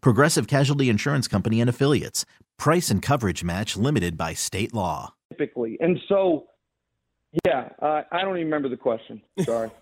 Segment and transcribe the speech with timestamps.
[0.00, 2.24] Progressive Casualty Insurance Company and Affiliates.
[2.58, 5.14] Price and coverage match limited by state law.
[5.30, 5.76] Typically.
[5.80, 6.46] And so,
[7.46, 9.22] yeah, uh, I don't even remember the question.
[9.40, 9.70] Sorry.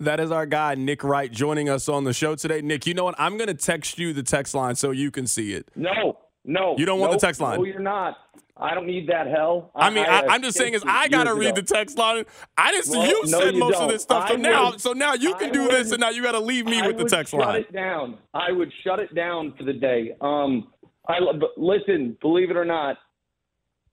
[0.00, 2.60] That is our guy, Nick Wright, joining us on the show today.
[2.60, 3.14] Nick, you know what?
[3.18, 5.70] I'm going to text you the text line so you can see it.
[5.76, 6.74] No, no.
[6.76, 7.58] You don't want nope, the text line?
[7.58, 8.16] No, you're not.
[8.56, 9.72] I don't need that hell.
[9.74, 12.24] I mean, I, I, am just saying is I got to read the text line.
[12.56, 13.88] I didn't see Well, you no, said you most of don't.
[13.88, 14.28] this stuff.
[14.28, 16.32] So I now, would- so now you can I do this, and now you got
[16.32, 17.60] to leave me I with the would text shut line.
[17.62, 18.16] it down.
[18.32, 20.14] I would shut it down for the day.
[20.20, 20.68] Um,
[21.08, 21.18] I
[21.56, 22.96] listen, believe it or not,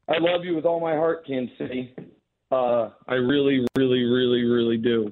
[0.08, 1.95] I love you with all my heart, Kansas City.
[2.52, 5.12] Uh, I really, really, really, really do.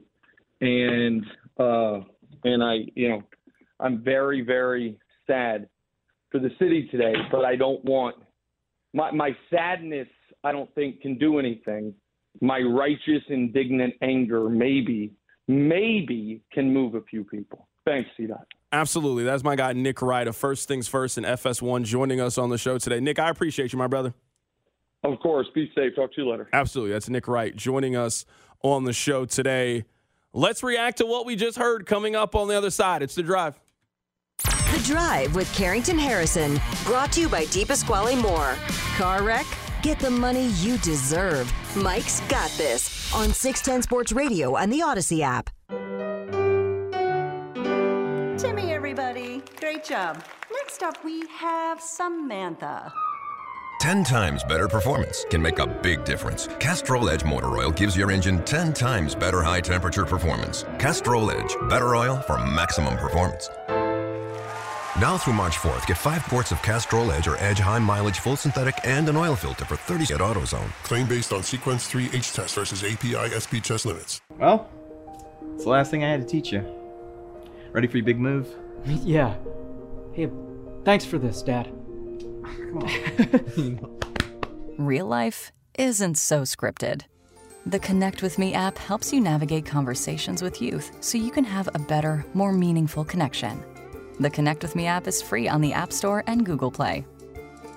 [0.62, 1.26] And
[1.58, 2.02] uh,
[2.44, 3.24] and I, you know,
[3.80, 5.68] I'm very, very sad
[6.32, 7.14] for the city today.
[7.32, 8.16] But I don't want
[8.94, 10.08] my my sadness.
[10.44, 11.94] I don't think can do anything.
[12.42, 15.12] My righteous, indignant anger, maybe,
[15.48, 17.68] maybe can move a few people.
[17.86, 18.46] Thanks, C-Dot.
[18.72, 19.24] Absolutely.
[19.24, 22.58] That's my guy, Nick Wright of First Things First and FS1 joining us on the
[22.58, 23.00] show today.
[23.00, 24.14] Nick, I appreciate you, my brother.
[25.04, 25.48] Of course.
[25.56, 25.96] Be safe.
[25.96, 26.48] Talk to you later.
[26.54, 26.94] Absolutely.
[26.94, 28.26] That's Nick Wright joining us
[28.62, 29.86] on the show today.
[30.34, 33.02] Let's react to what we just heard coming up on the other side.
[33.02, 33.60] It's the drive.
[34.44, 38.56] The Drive with Carrington Harrison, brought to you by DiPasquale Moore.
[38.98, 39.46] Car wreck?
[39.82, 41.52] Get the money you deserve.
[41.76, 45.50] Mike's got this on 610 Sports Radio and the Odyssey app.
[48.38, 49.42] Timmy, everybody.
[49.60, 50.24] Great job.
[50.52, 52.94] Next up, we have Samantha.
[53.82, 56.48] 10 times better performance can make a big difference.
[56.60, 60.66] Castrol Edge Motor Oil gives your engine 10 times better high temperature performance.
[60.78, 63.50] Castrol Edge, better oil for maximum performance.
[65.00, 68.36] Now through March 4th, get 5 quarts of Castrol Edge or Edge high mileage full
[68.36, 70.70] synthetic and an oil filter for 30 at AutoZone.
[70.84, 74.20] Claim based on sequence 3 H test versus API SP test limits.
[74.38, 74.70] Well,
[75.56, 76.66] it's the last thing I had to teach you.
[77.72, 78.50] Ready for your big move?
[78.86, 79.36] Yeah.
[80.14, 80.30] Hey,
[80.84, 81.68] thanks for this, Dad.
[82.44, 84.06] Come on.
[84.78, 87.04] Real life isn't so scripted.
[87.66, 91.70] The Connect With Me app helps you navigate conversations with youth so you can have
[91.74, 93.64] a better, more meaningful connection.
[94.20, 97.06] The Connect With Me app is free on the App Store and Google Play.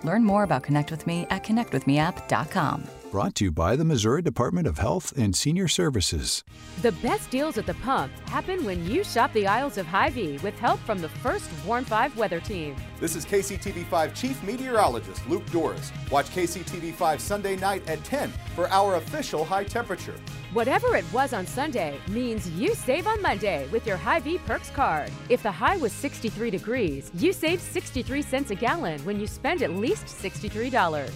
[0.03, 3.02] Learn more about Connect With Me at connectwithmeapp.com.
[3.12, 6.45] Brought to you by the Missouri Department of Health and Senior Services.
[6.81, 10.59] The best deals at the pump happen when you shop the aisles of Hy-Vee with
[10.59, 12.75] help from the first Warn 5 weather team.
[13.01, 15.93] This is KCTV5 Chief Meteorologist Luke Doris.
[16.11, 20.17] Watch KCTV5 Sunday night at 10 for our official high temperature.
[20.55, 25.11] Whatever it was on Sunday means you save on Monday with your Hy-Vee Perks card.
[25.28, 29.61] If the high was 63 degrees, you save 63 cents a gallon when you spend
[29.61, 31.12] at least $63.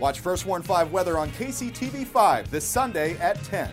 [0.00, 3.70] Watch First Warn 5 weather on KCTV5 this Sunday at 10.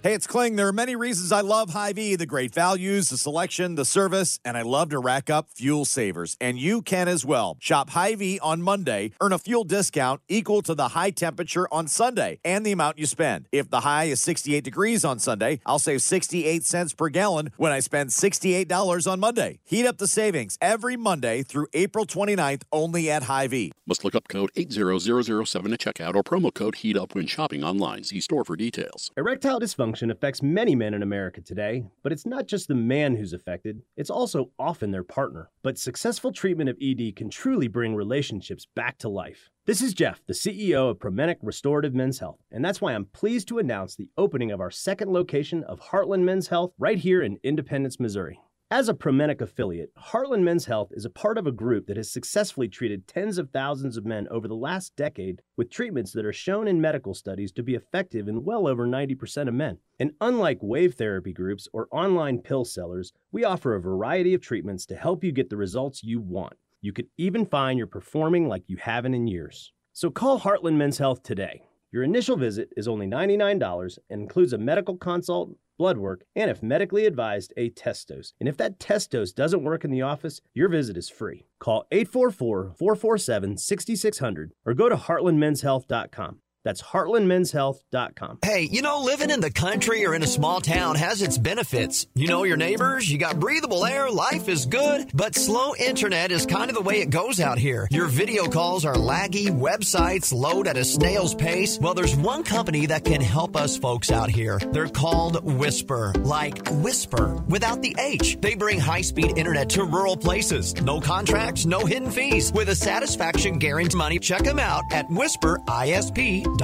[0.00, 0.54] Hey, it's Kling.
[0.54, 4.56] There are many reasons I love Hy-Vee, the great values, the selection, the service, and
[4.56, 6.36] I love to rack up fuel savers.
[6.40, 7.56] And you can as well.
[7.58, 12.38] Shop Hy-Vee on Monday, earn a fuel discount equal to the high temperature on Sunday
[12.44, 13.48] and the amount you spend.
[13.50, 17.72] If the high is 68 degrees on Sunday, I'll save 68 cents per gallon when
[17.72, 19.58] I spend $68 on Monday.
[19.64, 23.72] Heat up the savings every Monday through April 29th only at Hy-Vee.
[23.84, 28.04] Must look up code 80007 at checkout or promo code heat up when shopping online.
[28.04, 29.10] See store for details.
[29.16, 33.32] Erectile dysfunction affects many men in America today, but it's not just the man who's
[33.32, 35.50] affected, it's also often their partner.
[35.62, 39.50] But successful treatment of ED can truly bring relationships back to life.
[39.66, 43.48] This is Jeff, the CEO of Promenic Restorative Men's Health, and that's why I'm pleased
[43.48, 47.38] to announce the opening of our second location of Heartland Men's Health right here in
[47.42, 48.40] Independence, Missouri.
[48.70, 52.10] As a Promenic affiliate, Heartland Men's Health is a part of a group that has
[52.10, 56.34] successfully treated tens of thousands of men over the last decade with treatments that are
[56.34, 59.78] shown in medical studies to be effective in well over 90% of men.
[59.98, 64.84] And unlike wave therapy groups or online pill sellers, we offer a variety of treatments
[64.86, 66.52] to help you get the results you want.
[66.82, 69.72] You could even find you're performing like you haven't in years.
[69.94, 71.62] So call Heartland Men's Health today.
[71.90, 76.62] Your initial visit is only $99 and includes a medical consult, blood work, and if
[76.62, 78.34] medically advised, a test dose.
[78.38, 81.46] And if that test dose doesn't work in the office, your visit is free.
[81.58, 86.40] Call 844 447 6600 or go to heartlandmenshealth.com.
[86.68, 88.40] That's heartlandmenshealth.com.
[88.44, 92.06] Hey, you know, living in the country or in a small town has its benefits.
[92.14, 96.44] You know your neighbors, you got breathable air, life is good, but slow internet is
[96.44, 97.88] kind of the way it goes out here.
[97.90, 101.78] Your video calls are laggy, websites load at a snail's pace.
[101.78, 104.58] Well, there's one company that can help us folks out here.
[104.58, 108.36] They're called Whisper, like Whisper without the H.
[108.42, 110.74] They bring high speed internet to rural places.
[110.82, 112.52] No contracts, no hidden fees.
[112.52, 116.57] With a satisfaction guarantee money, check them out at whisperisp.com.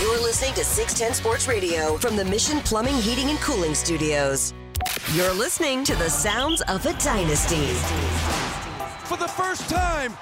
[0.00, 4.52] You're listening to 610 Sports Radio from the Mission Plumbing, Heating, and Cooling Studios.
[5.12, 7.66] You're listening to the sounds of a dynasty.
[9.04, 10.16] For the first time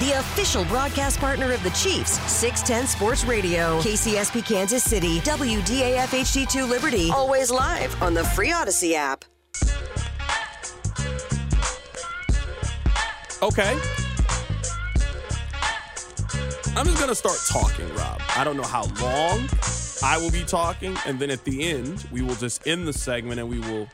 [0.00, 6.68] The official broadcast partner of the Chiefs, 610 Sports Radio, KCSP Kansas City, WDAF HD2
[6.68, 9.24] Liberty, always live on the free Odyssey app.
[13.42, 13.76] Okay.
[16.76, 18.22] I'm just going to start talking, Rob.
[18.36, 19.48] I don't know how long
[20.04, 20.96] I will be talking.
[21.06, 23.88] And then at the end, we will just end the segment and we will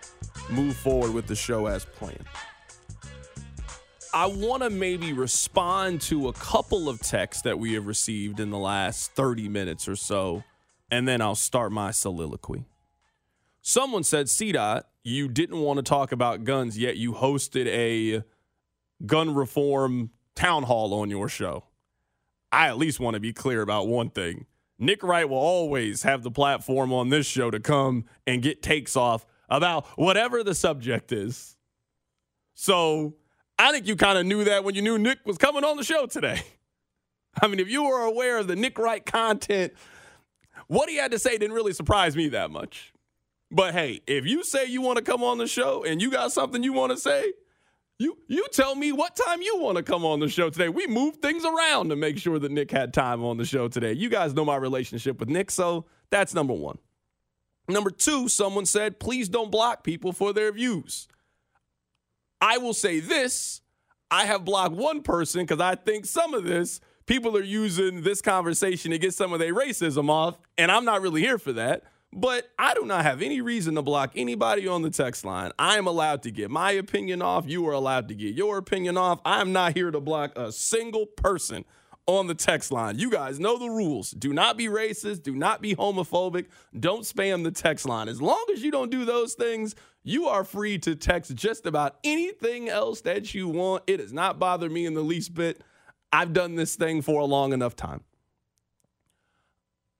[0.50, 2.26] move forward with the show as planned.
[4.14, 8.50] I want to maybe respond to a couple of texts that we have received in
[8.50, 10.44] the last 30 minutes or so,
[10.88, 12.64] and then I'll start my soliloquy.
[13.60, 18.22] Someone said, CDOT, you didn't want to talk about guns, yet you hosted a
[19.04, 21.64] gun reform town hall on your show.
[22.52, 24.46] I at least want to be clear about one thing.
[24.78, 28.94] Nick Wright will always have the platform on this show to come and get takes
[28.94, 31.56] off about whatever the subject is.
[32.54, 33.16] So
[33.58, 35.84] I think you kind of knew that when you knew Nick was coming on the
[35.84, 36.42] show today.
[37.42, 39.72] I mean, if you were aware of the Nick Wright content,
[40.66, 42.92] what he had to say didn't really surprise me that much.
[43.50, 46.32] But hey, if you say you want to come on the show and you got
[46.32, 47.32] something you want to say,
[47.98, 50.68] you you tell me what time you want to come on the show today.
[50.68, 53.92] We moved things around to make sure that Nick had time on the show today.
[53.92, 56.76] You guys know my relationship with Nick, so that's number 1.
[57.68, 61.06] Number 2, someone said, "Please don't block people for their views."
[62.44, 63.62] I will say this
[64.10, 68.20] I have blocked one person because I think some of this, people are using this
[68.20, 71.84] conversation to get some of their racism off, and I'm not really here for that.
[72.12, 75.52] But I do not have any reason to block anybody on the text line.
[75.58, 77.44] I am allowed to get my opinion off.
[77.48, 79.20] You are allowed to get your opinion off.
[79.24, 81.64] I'm not here to block a single person
[82.06, 82.98] on the text line.
[82.98, 84.10] You guys know the rules.
[84.10, 85.22] Do not be racist.
[85.22, 86.46] Do not be homophobic.
[86.78, 88.08] Don't spam the text line.
[88.08, 91.96] As long as you don't do those things, you are free to text just about
[92.04, 93.84] anything else that you want.
[93.86, 95.62] It does not bother me in the least bit.
[96.12, 98.02] I've done this thing for a long enough time.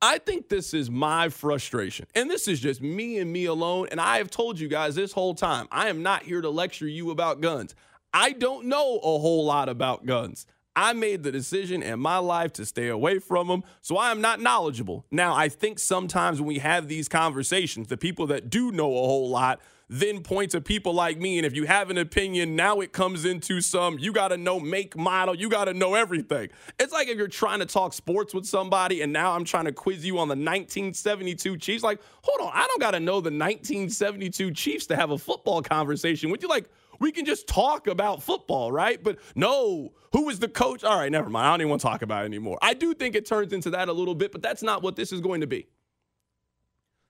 [0.02, 2.06] I think this is my frustration.
[2.14, 3.88] And this is just me and me alone.
[3.90, 6.86] And I have told you guys this whole time I am not here to lecture
[6.86, 7.74] you about guns.
[8.12, 10.46] I don't know a whole lot about guns.
[10.76, 14.20] I made the decision in my life to stay away from them, so I am
[14.20, 15.04] not knowledgeable.
[15.10, 19.06] Now, I think sometimes when we have these conversations, the people that do know a
[19.06, 21.38] whole lot then point to people like me.
[21.38, 24.58] And if you have an opinion, now it comes into some, you got to know
[24.58, 26.48] make, model, you got to know everything.
[26.78, 29.72] It's like if you're trying to talk sports with somebody and now I'm trying to
[29.72, 31.82] quiz you on the 1972 Chiefs.
[31.82, 35.62] Like, hold on, I don't got to know the 1972 Chiefs to have a football
[35.62, 36.48] conversation with you.
[36.48, 36.70] Like,
[37.04, 39.02] we can just talk about football, right?
[39.02, 40.84] But no, who was the coach?
[40.84, 41.46] All right, never mind.
[41.46, 42.58] I don't even want to talk about it anymore.
[42.62, 45.12] I do think it turns into that a little bit, but that's not what this
[45.12, 45.68] is going to be.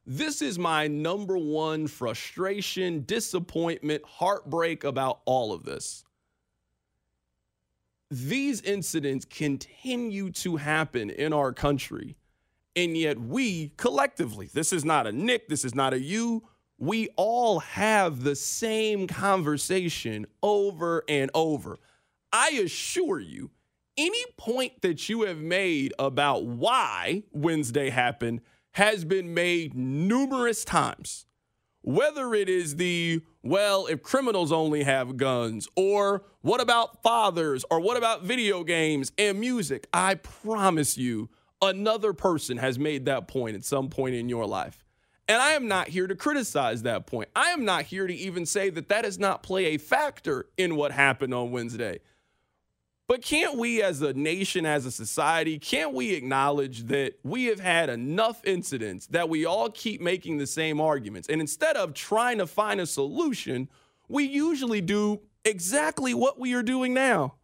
[0.05, 6.05] This is my number one frustration, disappointment, heartbreak about all of this.
[8.11, 12.17] These incidents continue to happen in our country,
[12.75, 16.43] and yet we collectively, this is not a Nick, this is not a you,
[16.79, 21.79] we all have the same conversation over and over.
[22.33, 23.51] I assure you,
[23.97, 28.41] any point that you have made about why Wednesday happened
[28.73, 31.27] has been made numerous times.
[31.83, 37.79] Whether it is the, well, if criminals only have guns, or what about fathers, or
[37.79, 41.29] what about video games and music, I promise you,
[41.63, 44.84] another person has made that point at some point in your life.
[45.27, 47.31] And I am not here to criticize that point.
[47.35, 50.77] I am not here to even say that that does not play a factor in
[50.77, 52.01] what happened on Wednesday.
[53.07, 57.61] But can't we, as a nation, as a society, can't we acknowledge that we have
[57.61, 61.29] had enough incidents that we all keep making the same arguments?
[61.29, 63.69] And instead of trying to find a solution,
[64.09, 67.35] we usually do exactly what we are doing now.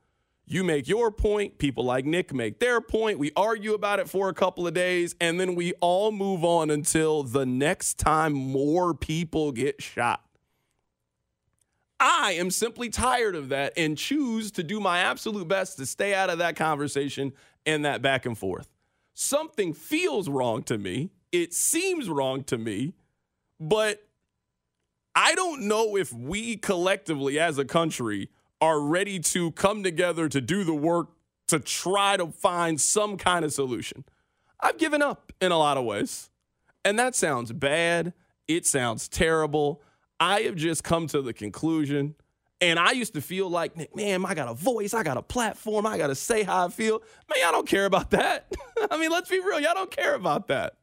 [0.52, 4.28] You make your point, people like Nick make their point, we argue about it for
[4.28, 8.92] a couple of days, and then we all move on until the next time more
[8.92, 10.24] people get shot.
[12.00, 16.14] I am simply tired of that and choose to do my absolute best to stay
[16.14, 17.32] out of that conversation
[17.64, 18.68] and that back and forth.
[19.14, 21.10] Something feels wrong to me.
[21.30, 22.94] It seems wrong to me,
[23.60, 24.02] but
[25.14, 28.30] I don't know if we collectively as a country
[28.60, 31.08] are ready to come together to do the work
[31.48, 34.04] to try to find some kind of solution.
[34.60, 36.30] I've given up in a lot of ways.
[36.84, 38.12] And that sounds bad.
[38.48, 39.82] It sounds terrible.
[40.18, 42.14] I have just come to the conclusion,
[42.60, 45.86] and I used to feel like, man, I got a voice, I got a platform,
[45.86, 47.00] I got to say how I feel.
[47.30, 48.54] Man, y'all don't care about that.
[48.90, 50.76] I mean, let's be real, y'all don't care about that.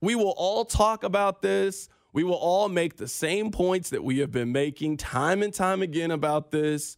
[0.00, 1.88] We will all talk about this.
[2.18, 5.82] We will all make the same points that we have been making time and time
[5.82, 6.96] again about this.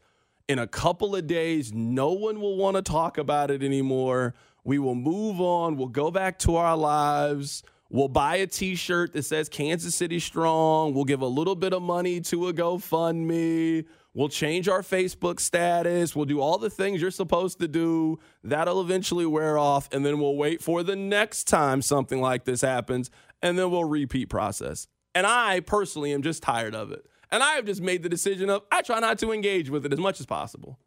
[0.48, 4.34] In a couple of days, no one will want to talk about it anymore.
[4.64, 5.76] We will move on.
[5.76, 7.62] We'll go back to our lives.
[7.90, 10.94] We'll buy a t shirt that says Kansas City Strong.
[10.94, 13.84] We'll give a little bit of money to a GoFundMe.
[14.14, 16.16] We'll change our Facebook status.
[16.16, 18.20] We'll do all the things you're supposed to do.
[18.42, 19.86] That'll eventually wear off.
[19.92, 23.10] And then we'll wait for the next time something like this happens.
[23.42, 24.88] And then we'll repeat process.
[25.14, 27.06] And I personally am just tired of it.
[27.30, 29.92] And I have just made the decision of I try not to engage with it
[29.92, 30.78] as much as possible.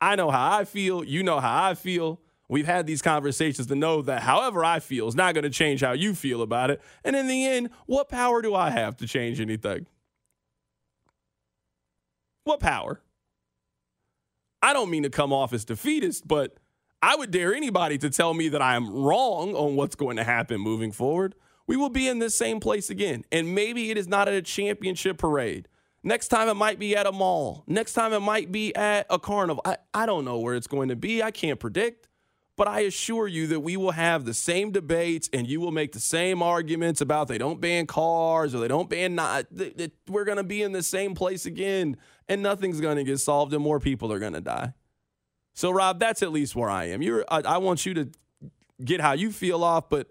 [0.00, 1.04] I know how I feel.
[1.04, 2.20] You know how I feel.
[2.48, 5.80] We've had these conversations to know that however I feel is not going to change
[5.80, 6.82] how you feel about it.
[7.02, 9.86] And in the end, what power do I have to change anything?
[12.44, 13.00] What power?
[14.60, 16.56] I don't mean to come off as defeatist, but
[17.02, 20.24] I would dare anybody to tell me that I am wrong on what's going to
[20.24, 21.34] happen moving forward.
[21.66, 23.24] We will be in this same place again.
[23.32, 25.68] And maybe it is not at a championship parade.
[26.02, 27.64] Next time it might be at a mall.
[27.66, 29.62] Next time it might be at a carnival.
[29.64, 31.22] I, I don't know where it's going to be.
[31.22, 32.08] I can't predict.
[32.56, 35.92] But I assure you that we will have the same debates and you will make
[35.92, 39.46] the same arguments about they don't ban cars or they don't ban not.
[40.08, 41.96] We're going to be in the same place again
[42.28, 44.72] and nothing's going to get solved and more people are going to die.
[45.54, 47.02] So, Rob, that's at least where I am.
[47.02, 48.08] You're, I, I want you to
[48.84, 50.08] get how you feel off, but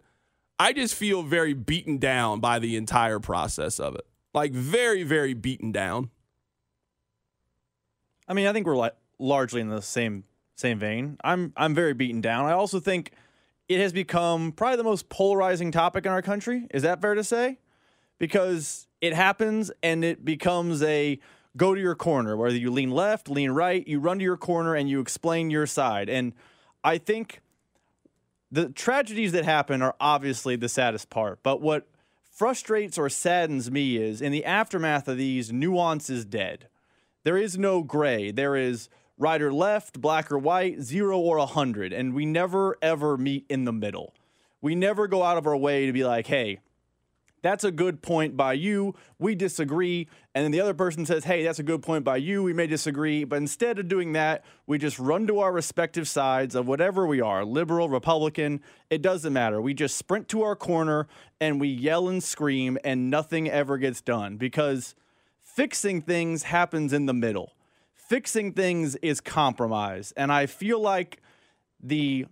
[0.63, 4.07] I just feel very beaten down by the entire process of it.
[4.33, 6.09] Like, very, very beaten down.
[8.29, 10.23] I mean, I think we're like largely in the same
[10.55, 12.45] same vein, I'm I'm very beaten down.
[12.45, 13.11] I also think
[13.67, 16.67] it has become probably the most polarizing topic in our country.
[16.71, 17.59] Is that fair to say?
[18.17, 21.19] Because it happens and it becomes a
[21.57, 24.75] go to your corner, whether you lean left, lean right, you run to your corner
[24.75, 26.07] and you explain your side.
[26.07, 26.33] And
[26.85, 27.41] I think
[28.53, 31.41] the tragedies that happen are obviously the saddest part.
[31.41, 31.87] But what
[32.31, 36.67] frustrates or saddens me is in the aftermath of these, nuance is dead.
[37.23, 38.29] There is no gray.
[38.29, 41.93] There is right or left, black or white, zero or a hundred.
[41.93, 44.13] And we never ever meet in the middle.
[44.61, 46.59] We never go out of our way to be like, hey,
[47.43, 48.95] that's a good point by you.
[49.19, 50.07] We disagree.
[50.33, 52.41] And then the other person says, hey, that's a good point by you.
[52.41, 53.23] We may disagree.
[53.23, 57.21] But instead of doing that, we just run to our respective sides of whatever we
[57.21, 58.61] are liberal, Republican.
[58.89, 59.61] It doesn't matter.
[59.61, 61.07] We just sprint to our corner
[61.39, 64.95] and we yell and scream, and nothing ever gets done because
[65.43, 67.53] fixing things happens in the middle
[68.13, 70.13] fixing things is compromise.
[70.15, 71.21] And I feel like
[71.81, 72.27] the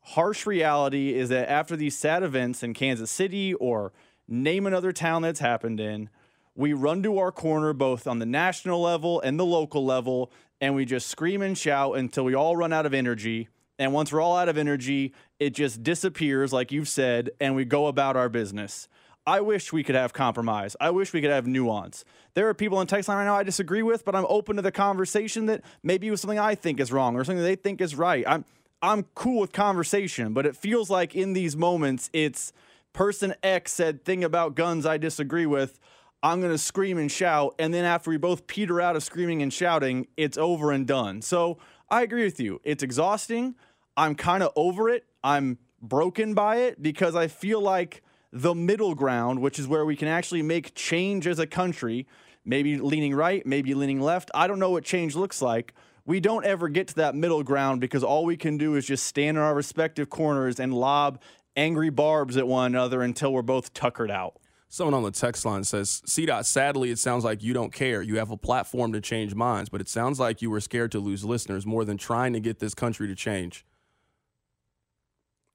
[0.00, 3.92] harsh reality is that after these sad events in Kansas City or
[4.28, 6.10] name another town that's happened in,
[6.54, 10.30] we run to our corner both on the national level and the local level,
[10.60, 13.48] and we just scream and shout until we all run out of energy.
[13.78, 17.66] And once we're all out of energy, it just disappears, like you've said, and we
[17.66, 18.88] go about our business.
[19.26, 20.76] I wish we could have compromise.
[20.80, 22.04] I wish we could have nuance.
[22.34, 24.62] There are people in text line right now I disagree with, but I'm open to
[24.62, 27.80] the conversation that maybe it was something I think is wrong or something they think
[27.80, 28.24] is right.
[28.26, 28.44] I'm
[28.82, 32.52] I'm cool with conversation, but it feels like in these moments it's
[32.96, 35.78] person X said thing about guns I disagree with.
[36.22, 39.42] I'm going to scream and shout and then after we both peter out of screaming
[39.42, 41.22] and shouting, it's over and done.
[41.22, 42.60] So, I agree with you.
[42.64, 43.54] It's exhausting.
[43.96, 45.04] I'm kind of over it.
[45.22, 49.94] I'm broken by it because I feel like the middle ground, which is where we
[49.94, 52.06] can actually make change as a country,
[52.44, 54.30] maybe leaning right, maybe leaning left.
[54.34, 55.74] I don't know what change looks like.
[56.06, 59.04] We don't ever get to that middle ground because all we can do is just
[59.04, 61.20] stand in our respective corners and lob
[61.56, 64.38] angry barbs at one another until we're both tuckered out.
[64.68, 68.02] Someone on the text line says, CDOT, sadly, it sounds like you don't care.
[68.02, 70.98] You have a platform to change minds, but it sounds like you were scared to
[70.98, 73.64] lose listeners more than trying to get this country to change.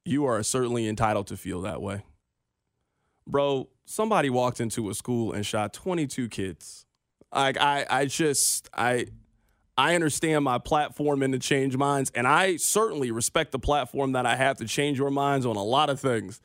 [0.05, 2.03] You are certainly entitled to feel that way.
[3.27, 6.85] Bro, somebody walked into a school and shot 22 kids.
[7.33, 9.07] Like I I just I
[9.81, 14.27] I understand my platform and to change minds, and I certainly respect the platform that
[14.27, 16.39] I have to change your minds on a lot of things.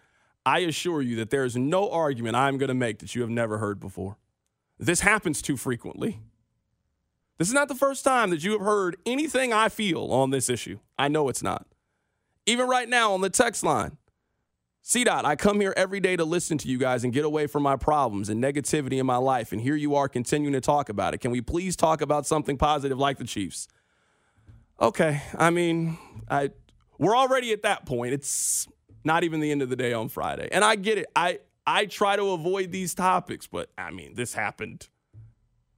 [0.47, 3.29] I assure you that there is no argument I'm going to make that you have
[3.29, 4.17] never heard before.
[4.79, 6.19] This happens too frequently.
[7.37, 10.49] This is not the first time that you have heard anything I feel on this
[10.49, 10.79] issue.
[10.99, 11.67] I know it's not.
[12.47, 13.99] Even right now on the text line,
[14.89, 15.03] C.
[15.03, 17.65] Dot, I come here every day to listen to you guys and get away from
[17.65, 19.51] my problems and negativity in my life.
[19.51, 21.19] And here you are continuing to talk about it.
[21.19, 23.67] Can we please talk about something positive like the Chiefs?
[24.81, 25.23] Okay.
[25.37, 25.99] I mean,
[26.31, 26.51] I
[27.01, 28.13] we're already at that point.
[28.13, 28.69] It's
[29.03, 30.49] not even the end of the day on Friday.
[30.53, 31.07] And I get it.
[31.17, 34.87] I I try to avoid these topics, but I mean, this happened.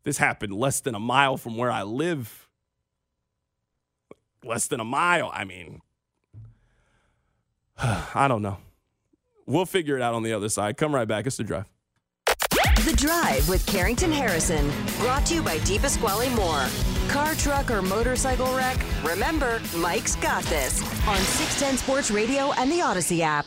[0.02, 2.46] This happened less than a mile from where I live.
[4.44, 5.30] Less than a mile.
[5.32, 5.80] I mean,
[7.78, 8.58] I don't know.
[9.48, 10.76] We'll figure it out on the other side.
[10.76, 11.26] Come right back.
[11.26, 11.64] It's the drive.
[12.84, 16.66] The Drive with Carrington Harrison, brought to you by DiPasquale Moore.
[17.10, 18.78] Car, truck, or motorcycle wreck?
[19.04, 23.46] Remember, Mike's got this on 610 Sports Radio and the Odyssey app.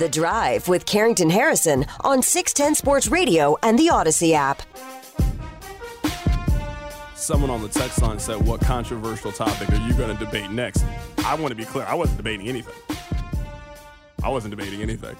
[0.00, 4.62] The Drive with Carrington Harrison on 610 Sports Radio and the Odyssey app.
[7.14, 10.86] Someone on the text line said, What controversial topic are you going to debate next?
[11.18, 11.84] I want to be clear.
[11.84, 12.72] I wasn't debating anything.
[14.24, 15.16] I wasn't debating anything.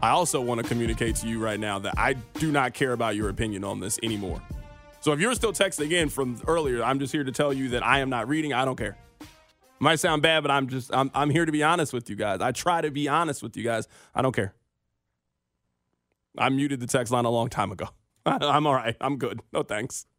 [0.00, 3.16] I also want to communicate to you right now that I do not care about
[3.16, 4.40] your opinion on this anymore.
[5.00, 7.84] So if you're still texting in from earlier, I'm just here to tell you that
[7.84, 8.54] I am not reading.
[8.54, 8.96] I don't care.
[9.82, 12.40] Might sound bad, but I'm just I'm I'm here to be honest with you guys.
[12.40, 13.88] I try to be honest with you guys.
[14.14, 14.54] I don't care.
[16.38, 17.88] I muted the text line a long time ago.
[18.24, 18.94] I'm all right.
[19.00, 19.40] I'm good.
[19.52, 20.06] No thanks.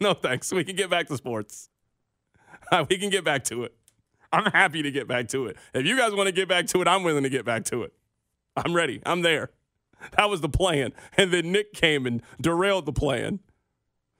[0.00, 0.52] No thanks.
[0.52, 1.68] We can get back to sports.
[2.88, 3.74] We can get back to it.
[4.32, 5.56] I'm happy to get back to it.
[5.72, 7.82] If you guys want to get back to it, I'm willing to get back to
[7.82, 7.92] it.
[8.56, 9.00] I'm ready.
[9.06, 9.50] I'm there.
[10.16, 10.92] That was the plan.
[11.16, 13.40] And then Nick came and derailed the plan.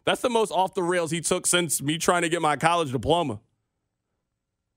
[0.05, 2.92] That's the most off the rails he took since me trying to get my college
[2.92, 3.40] diploma.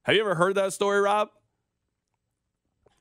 [0.09, 1.29] Have you ever heard that story, Rob?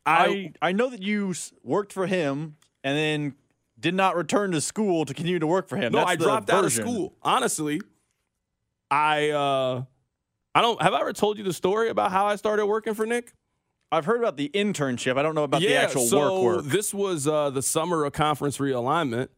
[0.04, 3.34] I I know that you worked for him and then
[3.80, 5.92] did not return to school to continue to work for him.
[5.92, 7.14] No, That's I dropped out of school.
[7.22, 7.80] Honestly,
[8.90, 9.84] I uh
[10.54, 13.06] I don't have I ever told you the story about how I started working for
[13.06, 13.32] Nick?
[13.90, 15.16] I've heard about the internship.
[15.16, 16.64] I don't know about the actual so work work.
[16.66, 19.28] This was uh, the summer of conference realignment,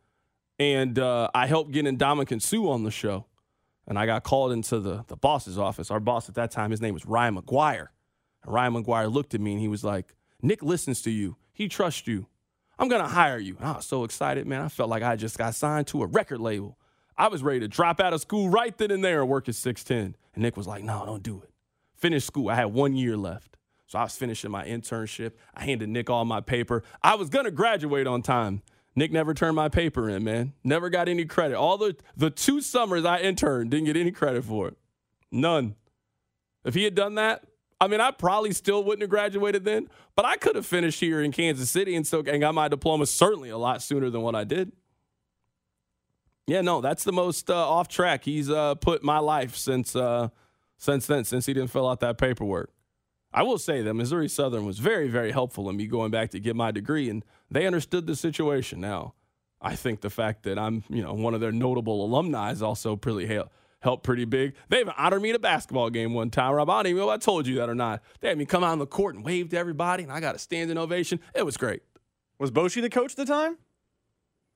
[0.58, 3.26] and uh, I helped get Indomitian Sue on the show.
[3.90, 5.90] And I got called into the, the boss's office.
[5.90, 7.88] Our boss at that time, his name was Ryan McGuire.
[8.44, 11.36] And Ryan McGuire looked at me and he was like, Nick listens to you.
[11.52, 12.28] He trusts you.
[12.78, 13.56] I'm going to hire you.
[13.58, 14.62] And I was so excited, man.
[14.62, 16.78] I felt like I just got signed to a record label.
[17.18, 19.56] I was ready to drop out of school right then and there and work at
[19.56, 20.16] 610.
[20.34, 21.50] And Nick was like, no, don't do it.
[21.96, 22.48] Finish school.
[22.48, 23.56] I had one year left.
[23.88, 25.32] So I was finishing my internship.
[25.52, 26.84] I handed Nick all my paper.
[27.02, 28.62] I was going to graduate on time.
[29.00, 30.52] Nick never turned my paper in, man.
[30.62, 31.56] Never got any credit.
[31.56, 34.76] All the the two summers I interned didn't get any credit for it.
[35.32, 35.74] None.
[36.66, 37.42] If he had done that,
[37.80, 41.22] I mean, I probably still wouldn't have graduated then, but I could have finished here
[41.22, 44.34] in Kansas City and still and got my diploma certainly a lot sooner than what
[44.34, 44.70] I did.
[46.46, 50.28] Yeah, no, that's the most uh, off track he's uh, put my life since uh,
[50.76, 52.70] since then, since he didn't fill out that paperwork.
[53.32, 56.40] I will say that Missouri Southern was very, very helpful in me going back to
[56.40, 58.80] get my degree, and they understood the situation.
[58.80, 59.14] Now,
[59.60, 62.96] I think the fact that I'm, you know, one of their notable alumni is also
[62.96, 64.54] pretty hel- helped pretty big.
[64.68, 66.52] They even honored me at a basketball game one time.
[66.52, 68.02] Rob, I don't even know if I told you that or not.
[68.20, 70.34] They had me come out on the court and wave to everybody, and I got
[70.34, 71.20] a standing ovation.
[71.34, 71.82] It was great.
[72.38, 73.58] Was Boschee the coach at the time?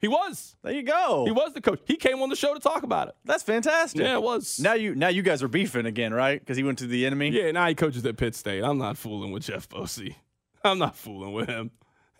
[0.00, 0.57] He was.
[0.62, 1.24] There you go.
[1.24, 1.80] He was the coach.
[1.87, 3.14] He came on the show to talk about it.
[3.24, 4.02] That's fantastic.
[4.02, 4.61] Yeah, it was.
[4.61, 6.38] Now you now you guys are beefing again, right?
[6.38, 7.30] Because he went to the enemy.
[7.30, 8.62] Yeah, now he coaches at Pitt State.
[8.62, 10.16] I'm not fooling with Jeff Boschee.
[10.62, 11.70] I'm not fooling with him.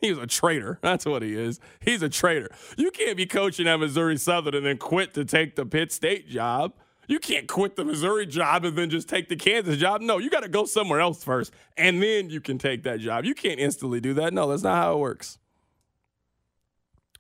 [0.01, 0.79] He's a traitor.
[0.83, 1.61] That's what he is.
[1.81, 2.51] He's a traitor.
[2.77, 6.29] You can't be coaching at Missouri Southern and then quit to take the Pitt State
[6.29, 6.75] job.
[7.07, 10.01] You can't quit the Missouri job and then just take the Kansas job.
[10.01, 13.25] No, you got to go somewhere else first, and then you can take that job.
[13.25, 14.33] You can't instantly do that.
[14.33, 15.39] No, that's not how it works.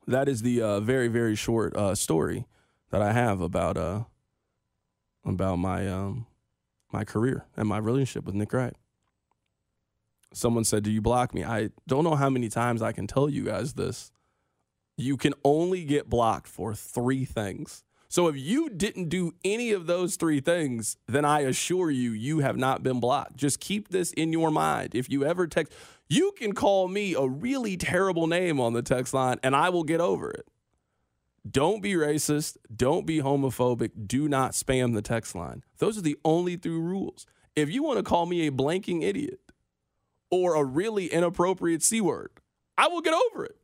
[0.06, 2.46] That is the uh, very very short uh, story
[2.90, 4.04] that I have about uh,
[5.24, 6.26] about my um,
[6.92, 8.74] my career and my relationship with Nick Wright.
[10.32, 13.28] Someone said, "Do you block me?" I don't know how many times I can tell
[13.28, 14.10] you guys this.
[14.96, 17.83] You can only get blocked for three things.
[18.14, 22.38] So if you didn't do any of those three things, then I assure you, you
[22.38, 23.34] have not been blocked.
[23.34, 24.94] Just keep this in your mind.
[24.94, 25.72] If you ever text,
[26.08, 29.82] you can call me a really terrible name on the text line and I will
[29.82, 30.46] get over it.
[31.50, 32.56] Don't be racist.
[32.72, 34.06] Don't be homophobic.
[34.06, 35.64] Do not spam the text line.
[35.78, 37.26] Those are the only three rules.
[37.56, 39.40] If you want to call me a blanking idiot
[40.30, 42.30] or a really inappropriate C word,
[42.78, 43.56] I will get over it.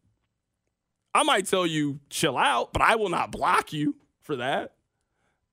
[1.14, 3.94] I might tell you, chill out, but I will not block you
[4.31, 4.75] for that.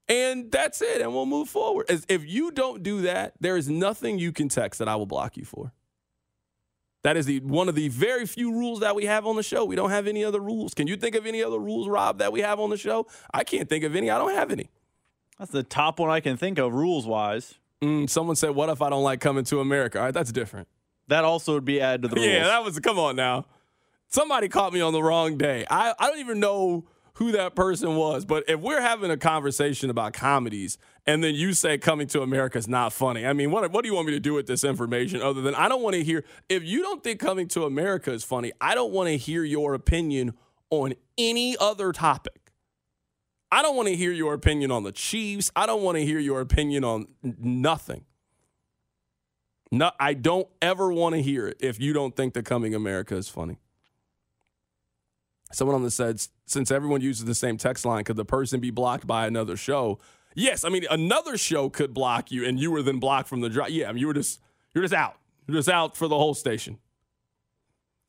[0.08, 1.02] And that's it.
[1.02, 1.90] And we'll move forward.
[1.90, 5.08] As if you don't do that, there is nothing you can text that I will
[5.08, 5.74] block you for.
[7.02, 9.66] That is the one of the very few rules that we have on the show.
[9.66, 10.76] We don't have any other rules.
[10.76, 13.08] Can you think of any other rules, Rob, that we have on the show?
[13.34, 14.12] I can't think of any.
[14.12, 14.70] I don't have any.
[15.40, 17.56] That's the top one I can think of rules wise.
[17.82, 20.68] Mm, someone said, "What if I don't like coming to America?" All right, that's different.
[21.08, 22.28] That also would be added to the rules.
[22.28, 22.78] Yeah, that was.
[22.80, 23.46] Come on now.
[24.10, 25.66] Somebody caught me on the wrong day.
[25.70, 26.86] I, I don't even know
[27.17, 28.25] who that person was.
[28.25, 30.77] But if we're having a conversation about comedies
[31.08, 33.89] and then you say coming to America is not funny, I mean, what, what do
[33.89, 36.23] you want me to do with this information other than I don't want to hear,
[36.47, 39.73] if you don't think coming to America is funny, I don't want to hear your
[39.73, 40.34] opinion
[40.69, 42.51] on any other topic.
[43.51, 45.49] I don't want to hear your opinion on the Chiefs.
[45.56, 48.06] I don't want to hear your opinion on nothing.
[49.71, 53.15] No, I don't ever want to hear it if you don't think that coming America
[53.15, 53.58] is funny.
[55.51, 58.69] Someone on the said, since everyone uses the same text line, could the person be
[58.69, 59.97] blocked by another show?
[60.36, 63.49] Yes, I mean another show could block you, and you were then blocked from the
[63.49, 63.71] drive.
[63.71, 64.41] Yeah, I mean you were just
[64.73, 65.17] you're just out.
[65.47, 66.77] You're just out for the whole station.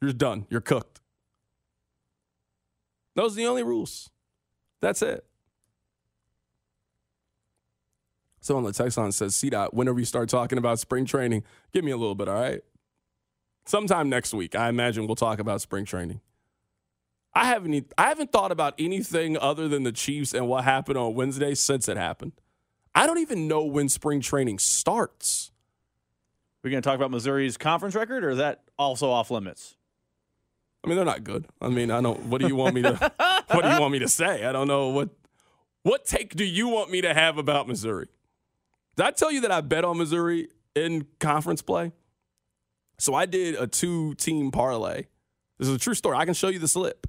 [0.03, 0.47] You're done.
[0.51, 1.01] You're cooked.
[3.15, 4.11] Those are the only rules.
[4.81, 5.25] That's it.
[8.41, 11.43] Someone on the text line says, C dot, whenever you start talking about spring training,
[11.73, 12.61] give me a little bit, all right?
[13.67, 16.21] Sometime next week, I imagine we'll talk about spring training.
[17.35, 21.15] I haven't I haven't thought about anything other than the Chiefs and what happened on
[21.15, 22.33] Wednesday since it happened.
[22.95, 25.53] I don't even know when spring training starts.
[26.63, 29.77] We're going to talk about Missouri's conference record, or is that also off limits?
[30.83, 31.47] I mean, they're not good.
[31.61, 32.27] I mean, I don't.
[32.27, 33.13] What do you want me to?
[33.49, 34.45] what do you want me to say?
[34.45, 35.11] I don't know what.
[35.83, 38.09] What take do you want me to have about Missouri?
[38.97, 41.93] Did I tell you that I bet on Missouri in conference play?
[42.99, 45.05] So I did a two-team parlay.
[45.59, 46.17] This is a true story.
[46.17, 47.07] I can show you the slip.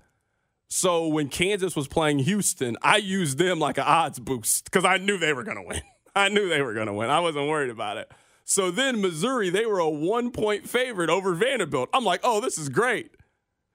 [0.69, 4.97] So when Kansas was playing Houston, I used them like an odds boost because I
[4.97, 5.81] knew they were going to win.
[6.15, 7.09] I knew they were going to win.
[7.09, 8.11] I wasn't worried about it.
[8.43, 11.89] So then Missouri, they were a one point favorite over Vanderbilt.
[11.93, 13.11] I'm like, oh, this is great.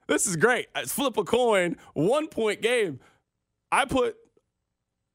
[0.09, 0.67] This is great.
[0.75, 3.01] I flip a coin, one point game.
[3.73, 4.17] I put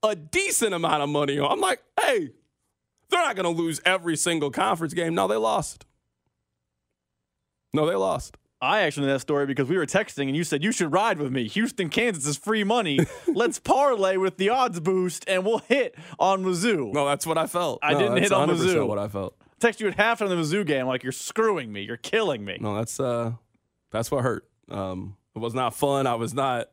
[0.01, 1.51] a decent amount of money on.
[1.51, 2.31] I'm like, hey,
[3.09, 5.13] they're not going to lose every single conference game.
[5.13, 5.85] No, they lost.
[7.73, 8.37] No, they lost.
[8.61, 11.17] I actually know that story because we were texting and you said you should ride
[11.17, 11.47] with me.
[11.47, 12.99] Houston, Kansas is free money.
[13.27, 16.93] Let's parlay with the odds boost and we'll hit on Mizzou.
[16.93, 17.79] No, that's what I felt.
[17.81, 18.85] I no, didn't hit on Mizzou.
[18.85, 19.35] What I felt.
[19.59, 21.81] Text you at half of the Mizzou game like you're screwing me.
[21.81, 22.57] You're killing me.
[22.59, 23.33] No, that's uh,
[23.91, 24.47] that's what hurt.
[24.69, 26.07] Um, it was not fun.
[26.07, 26.69] I was not.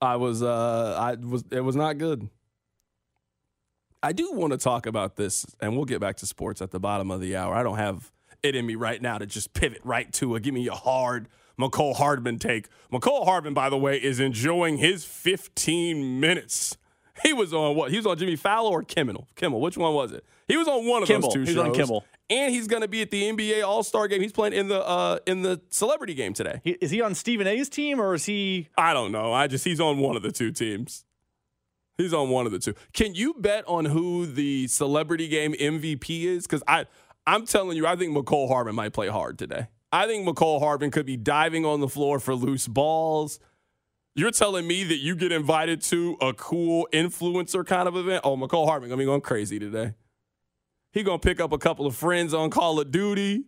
[0.00, 1.44] I was uh, I was.
[1.50, 2.28] It was not good.
[4.00, 6.78] I do want to talk about this, and we'll get back to sports at the
[6.78, 7.52] bottom of the hour.
[7.54, 10.42] I don't have it in me right now to just pivot right to it.
[10.42, 12.68] Give me a hard Mecole Hardman take.
[12.92, 16.76] Mecole Hardman, by the way, is enjoying his 15 minutes.
[17.24, 17.90] He was on what?
[17.90, 19.26] He was on Jimmy Fallon or Kimmel?
[19.34, 19.60] Kimmel.
[19.60, 20.24] Which one was it?
[20.46, 21.22] He was on one of Kimmel.
[21.28, 21.66] those two He's shows.
[21.66, 22.04] on Kimmel.
[22.30, 24.20] And he's going to be at the NBA All Star game.
[24.20, 26.60] He's playing in the uh, in the celebrity game today.
[26.62, 28.68] He, is he on Stephen A's team or is he?
[28.76, 29.32] I don't know.
[29.32, 31.04] I just he's on one of the two teams.
[31.96, 32.74] He's on one of the two.
[32.92, 36.46] Can you bet on who the celebrity game MVP is?
[36.46, 36.86] Because I
[37.28, 39.66] I'm telling you, I think Mecole Hardman might play hard today.
[39.92, 43.38] I think Mecole Hardman could be diving on the floor for loose balls.
[44.14, 48.22] You're telling me that you get invited to a cool influencer kind of event?
[48.24, 49.92] Oh, Mecole Hardman gonna be going crazy today.
[50.90, 53.44] He gonna pick up a couple of friends on Call of Duty,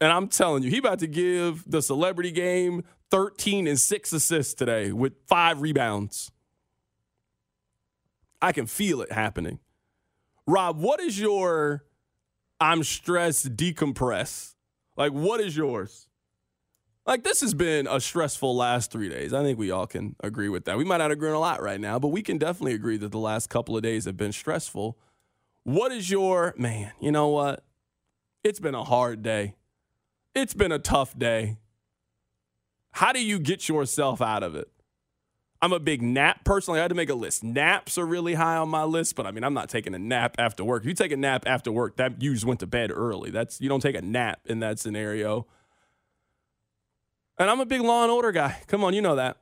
[0.00, 4.54] and I'm telling you, he about to give the celebrity game 13 and six assists
[4.54, 6.30] today with five rebounds.
[8.40, 9.58] I can feel it happening.
[10.46, 11.82] Rob, what is your
[12.60, 14.54] I'm stressed decompress?
[14.96, 16.08] Like, what is yours?
[17.06, 19.32] Like, this has been a stressful last three days.
[19.32, 20.76] I think we all can agree with that.
[20.76, 23.12] We might not agree on a lot right now, but we can definitely agree that
[23.12, 24.98] the last couple of days have been stressful.
[25.62, 27.64] What is your, man, you know what?
[28.42, 29.54] It's been a hard day.
[30.34, 31.58] It's been a tough day.
[32.92, 34.68] How do you get yourself out of it?
[35.62, 36.74] I'm a big nap person.
[36.74, 37.42] I had to make a list.
[37.42, 40.36] Naps are really high on my list, but I mean, I'm not taking a nap
[40.38, 40.82] after work.
[40.82, 43.30] If you take a nap after work, that you just went to bed early.
[43.30, 45.46] That's you don't take a nap in that scenario.
[47.38, 48.58] And I'm a big Law and Order guy.
[48.66, 49.38] Come on, you know that.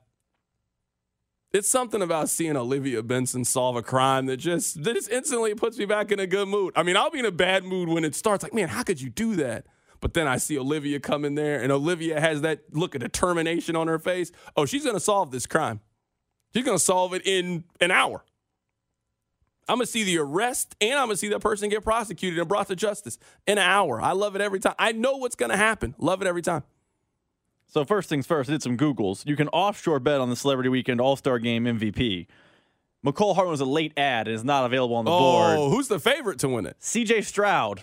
[1.53, 5.77] It's something about seeing Olivia Benson solve a crime that just that just instantly puts
[5.77, 6.73] me back in a good mood.
[6.75, 8.43] I mean, I'll be in a bad mood when it starts.
[8.43, 9.65] Like, man, how could you do that?
[10.01, 13.75] But then I see Olivia come in there, and Olivia has that look of determination
[13.77, 14.33] on her face.
[14.57, 15.79] Oh, she's gonna solve this crime.
[16.55, 18.23] She's gonna solve it in an hour.
[19.67, 22.67] I'm gonna see the arrest, and I'm gonna see that person get prosecuted and brought
[22.67, 23.99] to justice in an hour.
[23.99, 24.75] I love it every time.
[24.77, 25.95] I know what's gonna happen.
[25.97, 26.63] Love it every time.
[27.67, 29.27] So first things first, I did some Googles.
[29.27, 32.27] You can offshore bet on the Celebrity Weekend All Star Game MVP.
[33.05, 35.71] Mecole Hardman was a late ad and is not available on the oh, board.
[35.71, 36.77] who's the favorite to win it?
[36.79, 37.21] C.J.
[37.21, 37.81] Stroud.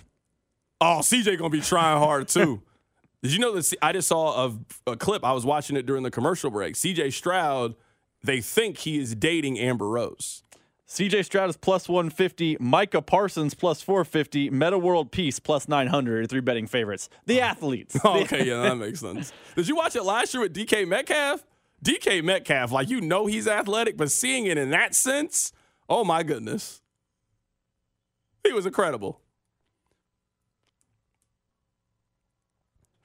[0.81, 2.63] Oh, CJ gonna be trying hard too.
[3.23, 3.73] Did you know that?
[3.83, 5.25] I just saw a, a clip.
[5.25, 6.75] I was watching it during the commercial break.
[6.75, 7.77] CJ Stroud,
[8.23, 10.43] they think he is dating Amber Rose.
[10.93, 16.41] CJ Stroud is plus 150, Micah Parsons plus 450, Meta World Peace plus 900, three
[16.41, 17.09] betting favorites.
[17.25, 17.45] The oh.
[17.45, 17.97] athletes.
[18.05, 19.33] Oh, okay, yeah, that makes sense.
[19.57, 21.47] Did you watch it last year with DK Metcalf?
[21.83, 25.53] DK Metcalf, like you know he's athletic, but seeing it in that sense,
[25.89, 26.83] oh my goodness.
[28.45, 29.21] He was incredible.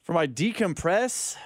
[0.04, 1.38] For my decompress,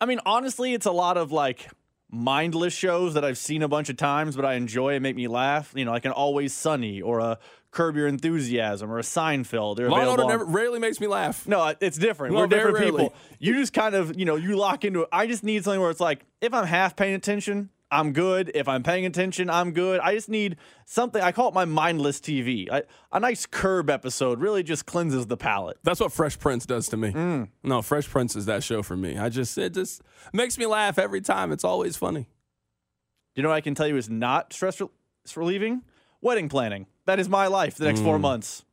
[0.00, 1.68] I mean, honestly, it's a lot of like
[2.10, 5.28] mindless shows that I've seen a bunch of times, but I enjoy and make me
[5.28, 5.72] laugh.
[5.74, 7.38] You know, like an Always Sunny or a
[7.70, 9.76] Curb Your Enthusiasm or a Seinfeld.
[9.76, 11.46] They're Law and Order never, rarely makes me laugh.
[11.46, 12.34] No, it's different.
[12.34, 13.14] No, We're different people.
[13.38, 15.08] You just kind of, you know, you lock into it.
[15.12, 18.50] I just need something where it's like, if I'm half paying attention, I'm good.
[18.54, 20.00] If I'm paying attention, I'm good.
[20.00, 21.22] I just need something.
[21.22, 22.68] I call it my mindless TV.
[22.70, 25.78] I, a nice Curb episode really just cleanses the palate.
[25.84, 27.12] That's what Fresh Prince does to me.
[27.12, 27.48] Mm.
[27.62, 29.16] No, Fresh Prince is that show for me.
[29.18, 31.52] I just it just makes me laugh every time.
[31.52, 32.26] It's always funny.
[33.36, 34.90] You know what I can tell you is not stress rel-
[35.36, 35.82] relieving?
[36.20, 36.86] Wedding planning.
[37.04, 38.22] That is my life the next four Mm.
[38.22, 38.64] months.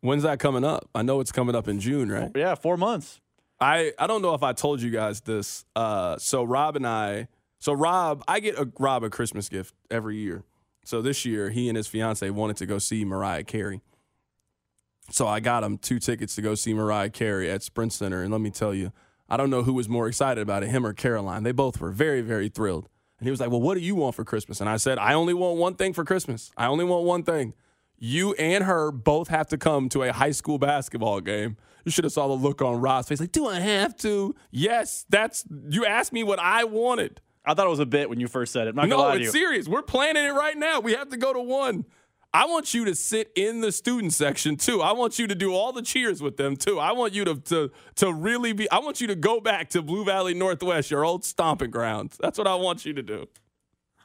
[0.00, 0.88] When's that coming up?
[0.94, 2.30] I know it's coming up in June, right?
[2.34, 3.20] Yeah, four months.
[3.60, 5.64] I I don't know if I told you guys this.
[5.76, 7.28] Uh, so Rob and I,
[7.66, 10.44] so Rob, I get a Rob a Christmas gift every year.
[10.84, 13.80] So this year, he and his fiance wanted to go see Mariah Carey.
[15.10, 18.30] So I got him two tickets to go see Mariah Carey at Sprint Center, and
[18.30, 18.92] let me tell you,
[19.28, 21.42] I don't know who was more excited about it, him or Caroline.
[21.42, 22.88] They both were very very thrilled.
[23.18, 25.14] And he was like, "Well, what do you want for Christmas?" And I said, "I
[25.14, 26.52] only want one thing for Christmas.
[26.56, 27.52] I only want one thing."
[27.98, 31.56] You and her both have to come to a high school basketball game.
[31.84, 33.18] You should have saw the look on Rob's face.
[33.18, 34.36] Like, do I have to?
[34.52, 35.44] Yes, that's.
[35.68, 37.20] You asked me what I wanted.
[37.46, 38.74] I thought it was a bit when you first said it.
[38.74, 39.68] No, it's serious.
[39.68, 40.80] We're planning it right now.
[40.80, 41.84] We have to go to one.
[42.34, 44.82] I want you to sit in the student section too.
[44.82, 46.78] I want you to do all the cheers with them too.
[46.78, 48.70] I want you to to to really be.
[48.70, 52.18] I want you to go back to Blue Valley Northwest, your old stomping grounds.
[52.20, 53.26] That's what I want you to do.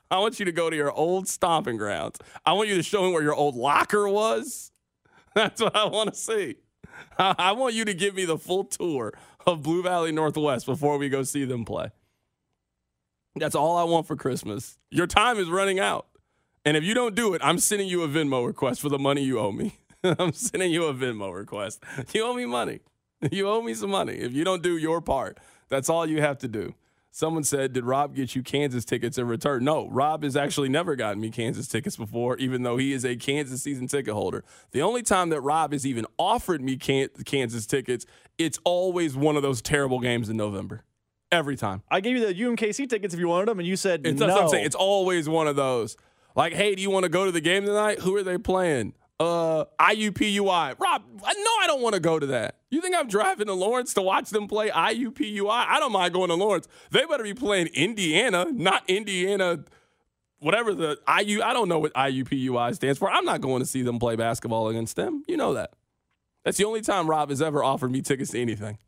[0.09, 2.19] I want you to go to your old stomping grounds.
[2.45, 4.71] I want you to show him where your old locker was.
[5.35, 6.55] That's what I want to see.
[7.17, 9.13] I I want you to give me the full tour
[9.45, 11.91] of Blue Valley Northwest before we go see them play.
[13.35, 14.77] That's all I want for Christmas.
[14.89, 16.07] Your time is running out.
[16.65, 19.23] And if you don't do it, I'm sending you a Venmo request for the money
[19.23, 19.77] you owe me.
[20.03, 21.81] I'm sending you a Venmo request.
[22.13, 22.79] You owe me money.
[23.31, 24.13] You owe me some money.
[24.13, 25.37] If you don't do your part,
[25.69, 26.73] that's all you have to do.
[27.11, 29.63] Someone said, Did Rob get you Kansas tickets in return?
[29.63, 33.15] No, Rob has actually never gotten me Kansas tickets before, even though he is a
[33.15, 34.43] Kansas season ticket holder.
[34.71, 38.07] The only time that Rob has even offered me Kansas tickets,
[38.39, 40.83] it's always one of those terrible games in November.
[41.31, 41.81] Every time.
[41.89, 44.27] I gave you the UMKC tickets if you wanted them, and you said It's, no.
[44.27, 44.65] that's what I'm saying.
[44.65, 45.95] It's always one of those.
[46.35, 47.99] Like, hey, do you want to go to the game tonight?
[47.99, 48.93] Who are they playing?
[49.19, 50.79] Uh, IUPUI.
[50.79, 52.55] Rob, I- no, I don't want to go to that.
[52.69, 55.49] You think I'm driving to Lawrence to watch them play IUPUI?
[55.49, 56.67] I don't mind going to Lawrence.
[56.89, 59.63] They better be playing Indiana, not Indiana,
[60.39, 61.41] whatever the IU.
[61.43, 63.09] I don't know what IUPUI stands for.
[63.11, 65.23] I'm not going to see them play basketball against them.
[65.27, 65.73] You know that.
[66.43, 68.79] That's the only time Rob has ever offered me tickets to anything.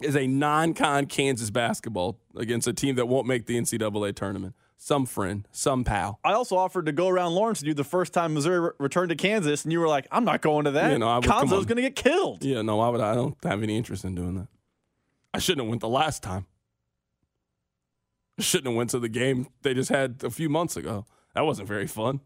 [0.00, 4.54] Is a non-con Kansas basketball against a team that won't make the NCAA tournament.
[4.76, 6.18] Some friend, some pal.
[6.24, 9.10] I also offered to go around Lawrence to do the first time Missouri re- returned
[9.10, 10.92] to Kansas, and you were like, "I'm not going to that.
[10.92, 13.12] You know, I would- Konzo's going to get killed." Yeah, no, why would I?
[13.12, 14.48] I don't have any interest in doing that.
[15.34, 16.46] I shouldn't have went the last time.
[18.38, 21.04] I shouldn't have went to the game they just had a few months ago.
[21.34, 22.20] That wasn't very fun.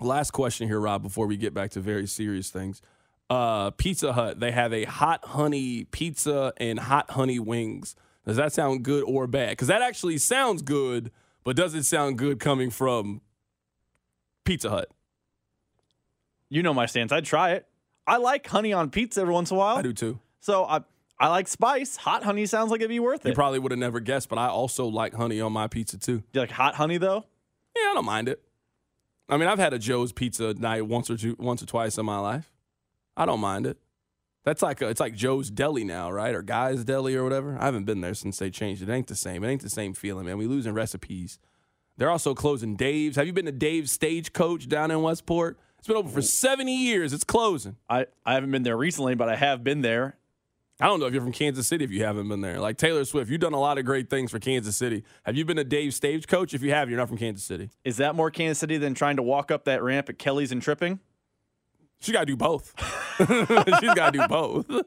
[0.00, 2.80] Last question here, Rob, before we get back to very serious things.
[3.30, 7.94] Uh, pizza Hut, they have a hot honey pizza and hot honey wings.
[8.26, 9.50] Does that sound good or bad?
[9.50, 11.10] Because that actually sounds good,
[11.44, 13.20] but does it sound good coming from
[14.44, 14.90] Pizza Hut?
[16.48, 17.12] You know my stance.
[17.12, 17.66] I'd try it.
[18.06, 19.76] I like honey on pizza every once in a while.
[19.76, 20.18] I do too.
[20.40, 20.80] So I
[21.20, 21.96] I like spice.
[21.96, 23.30] Hot honey sounds like it'd be worth it.
[23.30, 26.22] You probably would have never guessed, but I also like honey on my pizza too.
[26.32, 27.24] You like hot honey though?
[27.76, 28.42] Yeah, I don't mind it.
[29.28, 32.06] I mean, I've had a Joe's Pizza night once or two, once or twice in
[32.06, 32.50] my life.
[33.18, 33.76] I don't mind it.
[34.44, 36.34] That's like a, it's like Joe's Deli now, right?
[36.34, 37.58] Or Guy's Deli or whatever.
[37.60, 38.88] I haven't been there since they changed it.
[38.88, 39.44] It ain't the same.
[39.44, 40.38] It ain't the same feeling, man.
[40.38, 41.38] We losing recipes.
[41.98, 43.16] They're also closing Dave's.
[43.16, 45.58] Have you been to Dave's Stagecoach down in Westport?
[45.78, 47.12] It's been open for 70 years.
[47.12, 47.76] It's closing.
[47.90, 50.16] I, I haven't been there recently, but I have been there.
[50.80, 52.60] I don't know if you're from Kansas City if you haven't been there.
[52.60, 55.02] Like Taylor Swift, you've done a lot of great things for Kansas City.
[55.24, 56.54] Have you been to Dave's Stagecoach?
[56.54, 57.70] If you have, you're not from Kansas City.
[57.84, 60.62] Is that more Kansas City than trying to walk up that ramp at Kelly's and
[60.62, 61.00] tripping?
[62.00, 62.74] She got to do both.
[63.18, 64.66] she's got to do both.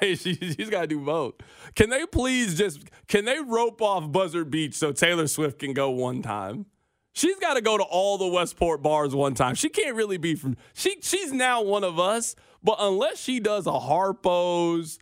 [0.00, 1.34] She, she's got to do both.
[1.74, 5.90] Can they please just can they rope off Buzzard Beach so Taylor Swift can go
[5.90, 6.66] one time?
[7.12, 9.54] She's got to go to all the Westport bars one time.
[9.54, 10.98] She can't really be from she.
[11.02, 14.98] She's now one of us, but unless she does a Harpo's,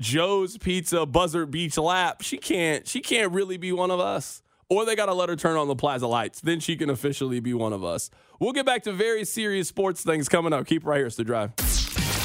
[0.00, 2.86] Joe's Pizza, Buzzard Beach lap, she can't.
[2.86, 4.41] She can't really be one of us.
[4.72, 6.40] Or they got to let her turn on the plaza lights.
[6.40, 8.08] Then she can officially be one of us.
[8.40, 10.64] We'll get back to very serious sports things coming up.
[10.64, 11.06] Keep right here.
[11.08, 11.52] It's the drive.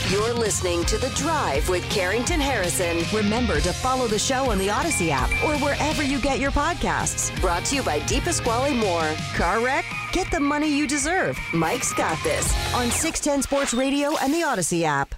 [0.09, 3.03] You're listening to The Drive with Carrington Harrison.
[3.13, 7.37] Remember to follow the show on the Audacy app or wherever you get your podcasts.
[7.41, 9.13] Brought to you by DiPasquale Moore.
[9.35, 9.83] Car wreck?
[10.13, 11.37] Get the money you deserve.
[11.53, 15.15] Mike's got this on 610 Sports Radio and the Audacy app.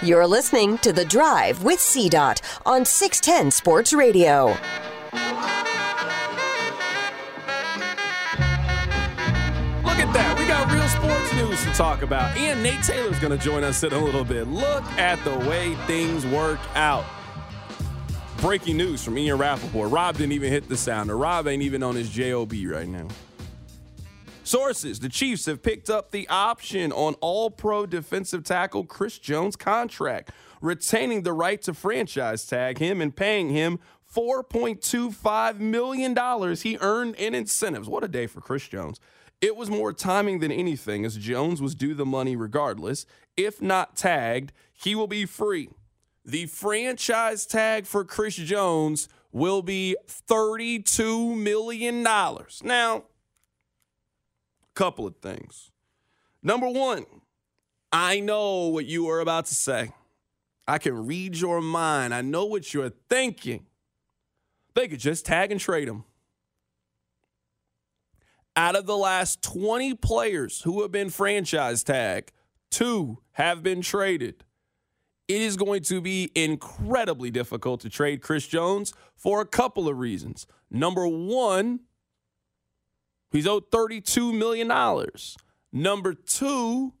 [0.00, 4.46] You're listening to The Drive with CDOT on 610 Sports Radio.
[4.46, 4.60] Look
[9.98, 10.36] at that.
[10.38, 12.36] We got real sports news to talk about.
[12.36, 14.46] And Nate Taylor's going to join us in a little bit.
[14.46, 17.04] Look at the way things work out.
[18.36, 19.90] Breaking news from Ian Rapoport.
[19.90, 21.18] Rob didn't even hit the sounder.
[21.18, 23.08] Rob ain't even on his JOB right now.
[24.48, 29.56] Sources The Chiefs have picked up the option on all pro defensive tackle Chris Jones'
[29.56, 30.30] contract,
[30.62, 33.78] retaining the right to franchise tag him and paying him
[34.10, 37.90] $4.25 million he earned in incentives.
[37.90, 38.98] What a day for Chris Jones.
[39.42, 43.04] It was more timing than anything, as Jones was due the money regardless.
[43.36, 45.68] If not tagged, he will be free.
[46.24, 52.02] The franchise tag for Chris Jones will be $32 million.
[52.02, 53.04] Now,
[54.78, 55.72] couple of things.
[56.40, 57.04] Number one,
[57.90, 59.90] I know what you are about to say.
[60.68, 62.14] I can read your mind.
[62.14, 63.66] I know what you're thinking.
[64.76, 66.04] They could just tag and trade him.
[68.54, 72.30] Out of the last 20 players who have been franchise tagged,
[72.70, 74.44] two have been traded.
[75.26, 79.98] It is going to be incredibly difficult to trade Chris Jones for a couple of
[79.98, 80.46] reasons.
[80.70, 81.80] Number one,
[83.30, 84.70] He's owed $32 million.
[85.72, 86.94] Number two,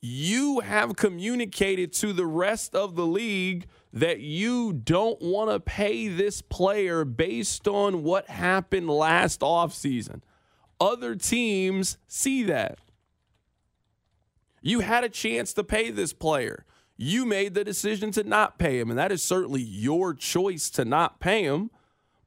[0.00, 6.08] you have communicated to the rest of the league that you don't want to pay
[6.08, 10.20] this player based on what happened last offseason.
[10.80, 12.78] Other teams see that.
[14.60, 16.64] You had a chance to pay this player.
[16.96, 20.84] You made the decision to not pay him, and that is certainly your choice to
[20.84, 21.70] not pay him.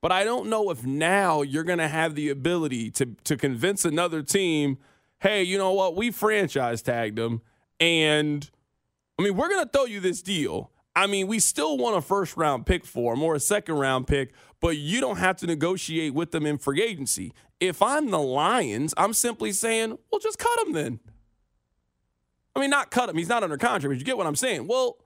[0.02, 3.86] But I don't know if now you're going to have the ability to to convince
[3.86, 4.78] another team,
[5.20, 5.96] hey, you know what?
[5.96, 7.42] We franchise tagged him,
[7.80, 8.50] and
[9.18, 10.72] I mean we're going to throw you this deal.
[10.96, 14.08] I mean, we still want a first round pick for him or a second round
[14.08, 17.34] pick, but you don't have to negotiate with them in free agency.
[17.60, 21.00] If I'm the Lions, I'm simply saying, well, just cut him then.
[22.56, 23.18] I mean, not cut him.
[23.18, 24.66] He's not under contract, but you get what I'm saying.
[24.66, 24.98] Well,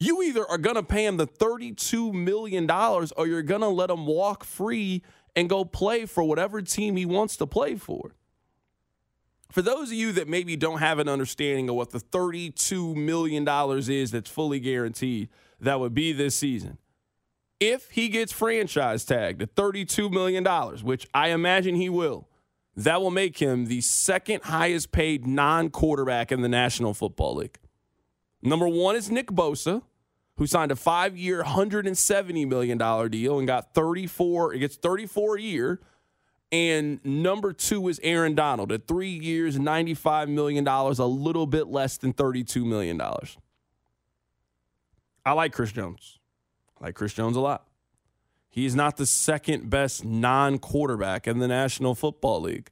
[0.00, 3.90] you either are going to pay him the $32 million or you're going to let
[3.90, 5.02] him walk free
[5.36, 8.14] and go play for whatever team he wants to play for.
[9.50, 13.46] For those of you that maybe don't have an understanding of what the $32 million
[13.88, 15.28] is that's fully guaranteed,
[15.60, 16.78] that would be this season.
[17.60, 20.44] If he gets franchise tagged at $32 million,
[20.84, 22.28] which I imagine he will,
[22.76, 27.58] That will make him the second highest paid non quarterback in the National Football League.
[28.44, 29.82] Number one is Nick Bosa,
[30.36, 35.40] who signed a five year, $170 million deal and got 34, it gets 34 a
[35.40, 35.80] year.
[36.52, 41.96] And number two is Aaron Donald at three years, $95 million, a little bit less
[41.96, 43.00] than $32 million.
[45.26, 46.18] I like Chris Jones.
[46.80, 47.66] I like Chris Jones a lot.
[48.50, 52.70] He's not the second best non quarterback in the National Football League.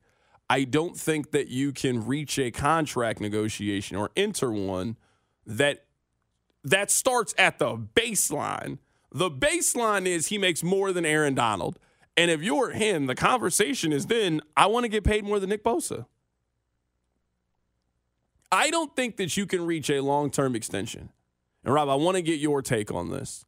[0.48, 4.96] I don't think that you can reach a contract negotiation or enter one
[5.47, 5.84] that
[6.64, 8.78] that starts at the baseline.
[9.11, 11.78] The baseline is he makes more than Aaron Donald.
[12.16, 15.51] And if you're him, the conversation is then I want to get paid more than
[15.51, 16.07] Nick Bosa.
[18.51, 21.09] I don't think that you can reach a long-term extension.
[21.64, 23.45] And Rob, I want to get your take on this.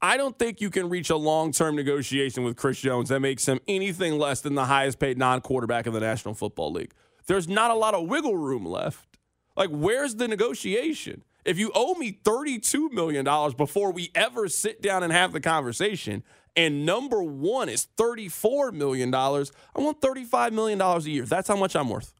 [0.00, 3.46] I don't think you can reach a long term negotiation with Chris Jones that makes
[3.46, 6.92] him anything less than the highest paid non quarterback in the National Football League.
[7.26, 9.18] There's not a lot of wiggle room left.
[9.56, 11.24] Like, where's the negotiation?
[11.44, 13.24] If you owe me $32 million
[13.56, 16.22] before we ever sit down and have the conversation,
[16.56, 19.44] and number one is $34 million, I
[19.76, 21.24] want $35 million a year.
[21.24, 22.14] That's how much I'm worth.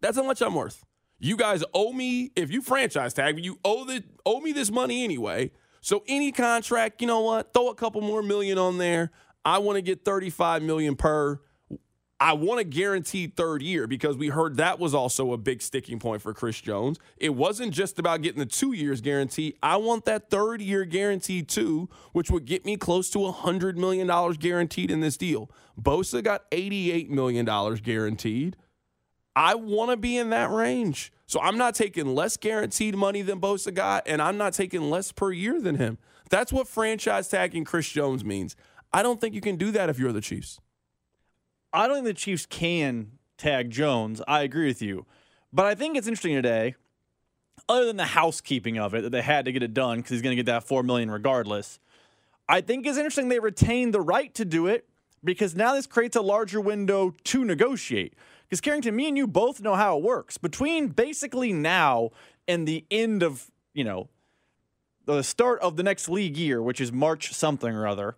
[0.00, 0.84] That's how much I'm worth.
[1.18, 5.04] You guys owe me, if you franchise tag you owe, the, owe me this money
[5.04, 5.50] anyway.
[5.80, 7.52] So any contract, you know what?
[7.52, 9.10] Throw a couple more million on there.
[9.44, 11.40] I want to get 35 million per.
[12.24, 15.98] I want a guaranteed third year because we heard that was also a big sticking
[15.98, 16.98] point for Chris Jones.
[17.18, 19.56] It wasn't just about getting the two years guarantee.
[19.62, 24.06] I want that third year guarantee too, which would get me close to $100 million
[24.38, 25.50] guaranteed in this deal.
[25.78, 28.56] Bosa got $88 million guaranteed.
[29.36, 31.12] I want to be in that range.
[31.26, 35.12] So I'm not taking less guaranteed money than Bosa got, and I'm not taking less
[35.12, 35.98] per year than him.
[36.30, 38.56] That's what franchise tagging Chris Jones means.
[38.94, 40.58] I don't think you can do that if you're the Chiefs.
[41.74, 44.22] I don't think the Chiefs can tag Jones.
[44.28, 45.06] I agree with you.
[45.52, 46.76] But I think it's interesting today,
[47.68, 50.22] other than the housekeeping of it, that they had to get it done because he's
[50.22, 51.80] going to get that 4 million regardless.
[52.48, 54.88] I think it's interesting they retained the right to do it
[55.24, 58.14] because now this creates a larger window to negotiate.
[58.44, 60.38] Because Carrington, me and you both know how it works.
[60.38, 62.10] Between basically now
[62.46, 64.08] and the end of, you know,
[65.06, 68.16] the start of the next league year, which is March something or other,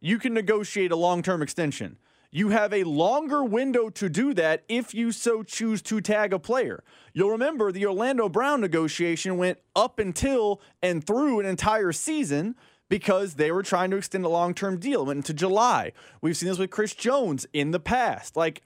[0.00, 1.98] you can negotiate a long term extension.
[2.30, 6.38] You have a longer window to do that if you so choose to tag a
[6.38, 6.82] player.
[7.12, 12.56] You'll remember the Orlando Brown negotiation went up until and through an entire season
[12.88, 15.02] because they were trying to extend a long term deal.
[15.02, 15.92] It went into July.
[16.20, 18.36] We've seen this with Chris Jones in the past.
[18.36, 18.62] Like,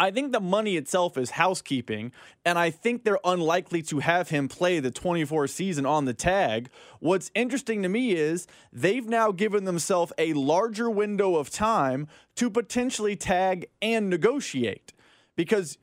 [0.00, 2.12] I think the money itself is housekeeping,
[2.44, 6.70] and I think they're unlikely to have him play the 24 season on the tag.
[7.00, 12.48] What's interesting to me is they've now given themselves a larger window of time to
[12.48, 14.92] potentially tag and negotiate
[15.34, 15.78] because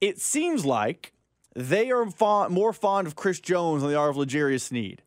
[0.00, 1.12] it seems like
[1.54, 5.02] they are fond, more fond of Chris Jones than they are of L'Jarius Sneed.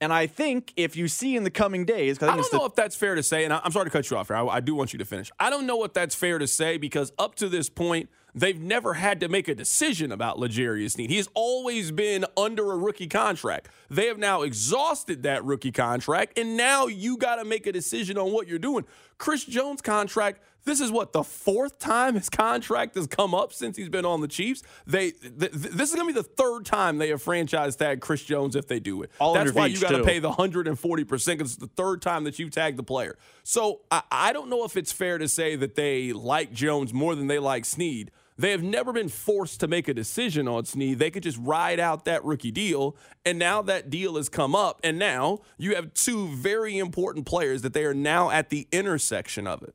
[0.00, 2.64] And I think if you see in the coming days, I, I don't know the-
[2.66, 4.36] if that's fair to say, and I, am sorry to cut you off here.
[4.36, 5.30] I, I do want you to finish.
[5.38, 8.94] I don't know if that's fair to say because up to this point, they've never
[8.94, 11.10] had to make a decision about L'Jarius Sneed.
[11.10, 13.68] He has always been under a rookie contract.
[13.90, 18.16] They have now exhausted that rookie contract, and now you got to make a decision
[18.16, 18.86] on what you're doing.
[19.18, 23.76] Chris Jones' contract this is what the fourth time his contract has come up since
[23.76, 24.62] he's been on the Chiefs.
[24.86, 28.00] They th- th- this is going to be the third time they have franchise tagged
[28.00, 29.10] Chris Jones if they do it.
[29.18, 32.24] All That's why you got to pay the 140 percent because it's the third time
[32.24, 33.16] that you tagged the player.
[33.42, 37.14] So I-, I don't know if it's fair to say that they like Jones more
[37.14, 38.10] than they like Sneed.
[38.40, 40.98] They have never been forced to make a decision on Sneed.
[40.98, 42.96] They could just ride out that rookie deal.
[43.26, 44.80] And now that deal has come up.
[44.82, 49.46] And now you have two very important players that they are now at the intersection
[49.46, 49.74] of it.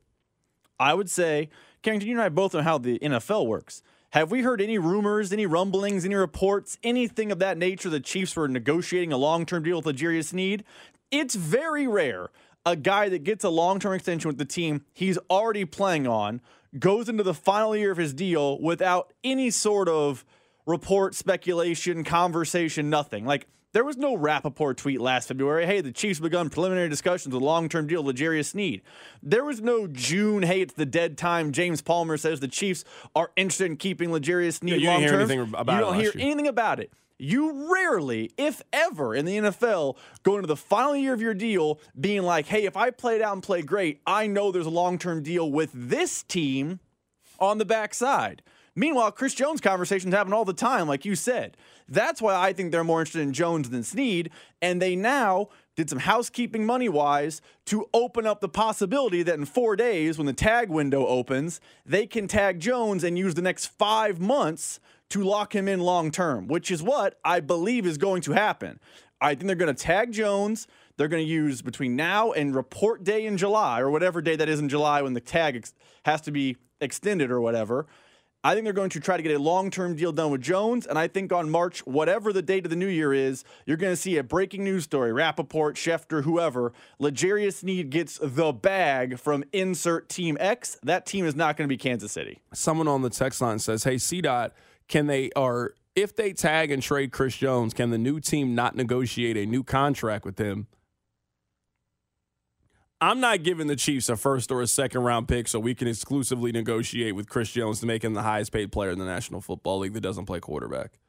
[0.80, 1.49] I would say,
[1.82, 3.82] Carrington, you and I both know how the NFL works.
[4.11, 8.36] Have we heard any rumors, any rumblings, any reports, anything of that nature the Chiefs
[8.36, 10.63] were negotiating a long term deal with L'Jarius Sneed?
[11.11, 12.30] It's very rare
[12.65, 16.41] a guy that gets a long term extension with the team he's already playing on
[16.80, 20.26] goes into the final year of his deal without any sort of
[20.65, 23.26] report, speculation, conversation, nothing.
[23.26, 25.65] Like, there was no Rapoport tweet last February.
[25.65, 28.82] Hey, the Chiefs begun preliminary discussions with long-term deal L'Jarius Sneed.
[29.21, 30.43] There was no June.
[30.43, 31.51] Hey, it's the dead time.
[31.51, 32.86] James Palmer says the Chiefs
[33.17, 35.03] are interested in keeping L'Jarius Sneed yeah, long term.
[35.03, 35.73] You don't hear anything about it.
[35.73, 36.11] You don't year.
[36.15, 36.93] anything about it.
[37.17, 41.82] You rarely, if ever, in the NFL, go into the final year of your deal
[41.99, 44.97] being like, hey, if I played out and play great, I know there's a long
[44.97, 46.80] term deal with this team
[47.39, 48.41] on the backside.
[48.76, 51.55] Meanwhile, Chris Jones conversations happen all the time, like you said.
[51.88, 54.32] That's why I think they're more interested in Jones than Sneed.
[54.61, 59.45] And they now did some housekeeping money wise to open up the possibility that in
[59.45, 63.67] four days, when the tag window opens, they can tag Jones and use the next
[63.67, 68.21] five months to lock him in long term, which is what I believe is going
[68.23, 68.80] to happen.
[69.21, 70.67] I think they're going to tag Jones.
[70.97, 74.49] They're going to use between now and report day in July, or whatever day that
[74.49, 75.73] is in July when the tag ex-
[76.05, 77.86] has to be extended or whatever.
[78.46, 80.86] I think they're going to try to get a long term deal done with Jones.
[80.86, 83.91] And I think on March, whatever the date of the new year is, you're going
[83.91, 86.72] to see a breaking news story Rapoport, Schefter, whoever.
[87.00, 90.78] L'Jarius Sneed gets the bag from insert team X.
[90.84, 92.43] That team is not going to be Kansas City.
[92.54, 94.52] Someone on the text line says, Hey, CDOT,
[94.88, 98.76] can they, or if they tag and trade Chris Jones, can the new team not
[98.76, 100.68] negotiate a new contract with him?
[103.02, 105.88] I'm not giving the Chiefs a first or a second round pick so we can
[105.88, 109.41] exclusively negotiate with Chris Jones to make him the highest paid player in the National
[109.41, 111.00] Football League that doesn't play quarterback.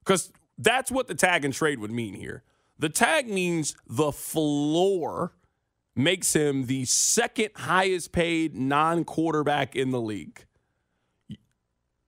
[0.00, 2.42] Because that's what the tag and trade would mean here.
[2.78, 5.34] The tag means the floor
[5.94, 10.44] makes him the second highest paid non quarterback in the league.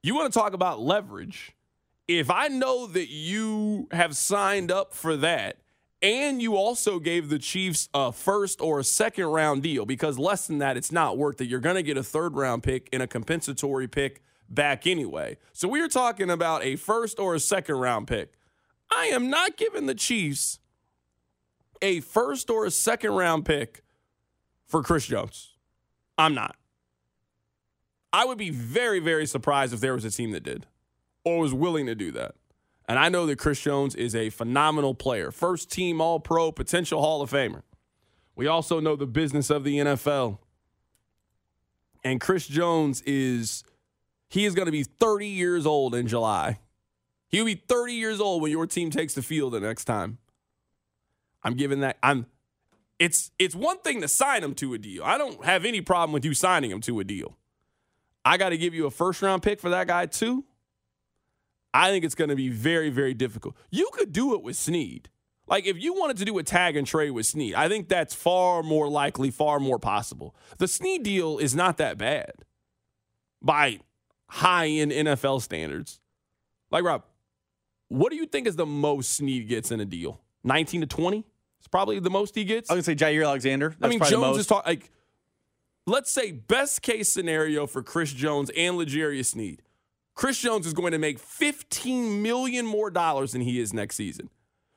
[0.02, 1.52] You want to talk about leverage?
[2.08, 5.58] If I know that you have signed up for that,
[6.02, 10.46] and you also gave the Chiefs a first or a second round deal because less
[10.46, 11.48] than that, it's not worth it.
[11.48, 15.38] You're going to get a third round pick and a compensatory pick back anyway.
[15.52, 18.34] So we are talking about a first or a second round pick.
[18.90, 20.58] I am not giving the Chiefs
[21.82, 23.82] a first or a second round pick
[24.66, 25.54] for Chris Jones.
[26.18, 26.56] I'm not.
[28.12, 30.66] I would be very, very surprised if there was a team that did
[31.24, 32.34] or was willing to do that.
[32.88, 37.00] And I know that Chris Jones is a phenomenal player, first team All Pro, potential
[37.00, 37.62] Hall of Famer.
[38.36, 40.38] We also know the business of the NFL.
[42.04, 43.64] And Chris Jones is,
[44.28, 46.60] he is going to be 30 years old in July.
[47.28, 50.18] He'll be 30 years old when your team takes the field the next time.
[51.42, 52.26] I'm giving that, I'm,
[52.98, 55.02] it's, it's one thing to sign him to a deal.
[55.02, 57.36] I don't have any problem with you signing him to a deal.
[58.24, 60.44] I got to give you a first round pick for that guy too.
[61.76, 63.54] I think it's going to be very, very difficult.
[63.70, 65.10] You could do it with Sneed.
[65.46, 68.14] Like if you wanted to do a tag and trade with Sneed, I think that's
[68.14, 70.34] far more likely, far more possible.
[70.58, 72.32] The Sneed deal is not that bad
[73.42, 73.80] by
[74.28, 76.00] high end NFL standards.
[76.70, 77.04] Like Rob,
[77.88, 80.20] what do you think is the most Sneed gets in a deal?
[80.44, 81.24] 19 to 20?
[81.58, 82.70] It's probably the most he gets.
[82.70, 83.76] I was gonna say Jaire Alexander.
[83.82, 84.90] I mean, Jones is talking like
[85.86, 89.62] let's say best case scenario for Chris Jones and L'Jarius Sneed.
[90.16, 94.30] Chris Jones is going to make 15 million more dollars than he is next season.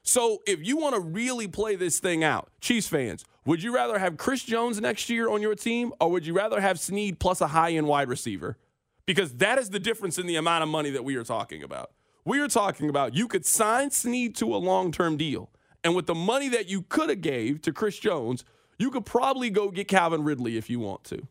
[0.04, 3.98] So if you want to really play this thing out, Chiefs fans, would you rather
[4.00, 7.40] have Chris Jones next year on your team or would you rather have Sneed plus
[7.40, 8.58] a high-end wide receiver?
[9.06, 11.92] Because that is the difference in the amount of money that we are talking about.
[12.26, 15.50] We are talking about you could sign Sneed to a long-term deal.
[15.86, 18.44] And with the money that you could have gave to Chris Jones,
[18.78, 21.28] you could probably go get Calvin Ridley if you want to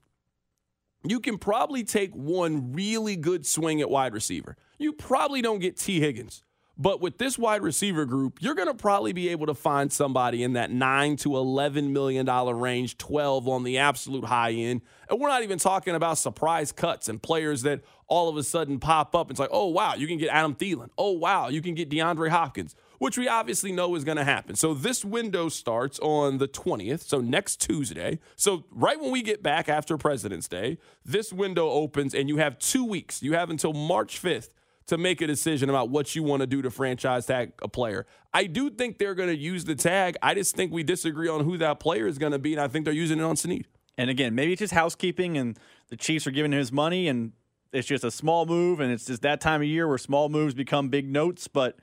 [1.10, 4.56] you can probably take one really good swing at wide receiver.
[4.78, 6.42] You probably don't get Tee Higgins.
[6.80, 10.44] But with this wide receiver group, you're going to probably be able to find somebody
[10.44, 14.82] in that 9 to 11 million dollar range, 12 on the absolute high end.
[15.10, 18.78] And we're not even talking about surprise cuts and players that all of a sudden
[18.78, 19.28] pop up.
[19.28, 20.90] It's like, "Oh wow, you can get Adam Thielen.
[20.96, 24.56] Oh wow, you can get DeAndre Hopkins." Which we obviously know is going to happen.
[24.56, 28.18] So this window starts on the 20th, so next Tuesday.
[28.34, 32.58] So right when we get back after President's Day, this window opens and you have
[32.58, 33.22] 2 weeks.
[33.22, 34.48] You have until March 5th
[34.88, 38.06] to make a decision about what you want to do to franchise tag a player.
[38.32, 40.16] I do think they're going to use the tag.
[40.22, 42.68] I just think we disagree on who that player is going to be, and I
[42.68, 43.66] think they're using it on Sneed.
[43.98, 47.32] And again, maybe it's just housekeeping, and the Chiefs are giving him his money, and
[47.70, 50.54] it's just a small move, and it's just that time of year where small moves
[50.54, 51.48] become big notes.
[51.48, 51.78] But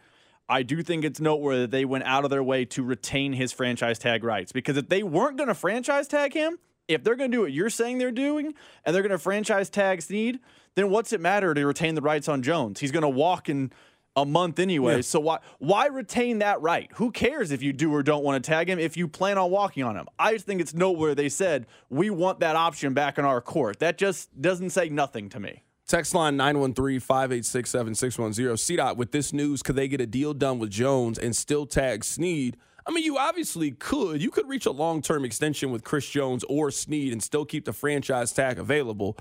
[0.48, 3.52] I do think it's noteworthy that they went out of their way to retain his
[3.52, 7.32] franchise tag rights because if they weren't going to franchise tag him, if they're going
[7.32, 8.54] to do what you're saying they're doing,
[8.86, 10.40] and they're going to franchise tag Sneed,
[10.76, 12.80] then what's it matter to retain the rights on Jones?
[12.80, 13.72] He's going to walk in
[14.16, 14.98] a month anyway.
[14.98, 15.02] Yeah.
[15.02, 16.90] So why why retain that right?
[16.96, 19.52] Who cares if you do or don't want to tag him if you plan on
[19.52, 20.08] walking on him?
[20.18, 23.80] I just think it's nowhere they said we want that option back in our court.
[23.80, 25.64] That just doesn't say nothing to me.
[25.88, 28.58] Text line 913-586-7610.
[28.58, 32.04] CDOT, with this news, could they get a deal done with Jones and still tag
[32.04, 32.58] Sneed?
[32.88, 34.22] I mean, you obviously could.
[34.22, 37.74] You could reach a long-term extension with Chris Jones or Sneed and still keep the
[37.74, 39.18] franchise tag available.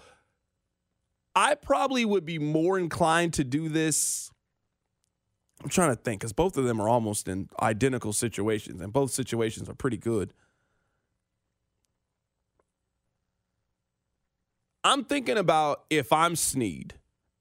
[1.34, 4.30] I probably would be more inclined to do this.
[5.62, 9.10] I'm trying to think because both of them are almost in identical situations, and both
[9.10, 10.32] situations are pretty good.
[14.85, 16.95] I'm thinking about if I'm Sneed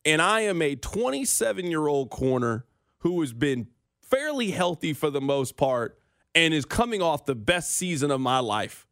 [0.05, 2.65] and I am a 27 year old corner
[2.99, 3.67] who has been
[4.01, 5.99] fairly healthy for the most part
[6.33, 8.87] and is coming off the best season of my life,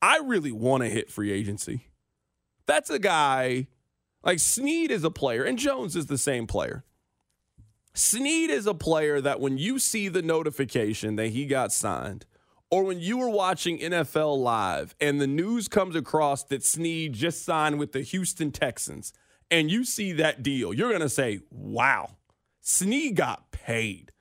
[0.00, 1.88] I really want to hit free agency.
[2.66, 3.66] That's a guy
[4.22, 6.84] like Sneed is a player, and Jones is the same player.
[7.94, 12.26] Sneed is a player that when you see the notification that he got signed,
[12.70, 17.44] or when you were watching NFL Live and the news comes across that Sneed just
[17.44, 19.12] signed with the Houston Texans,
[19.50, 22.16] and you see that deal, you're going to say, wow,
[22.60, 24.12] Sneed got paid.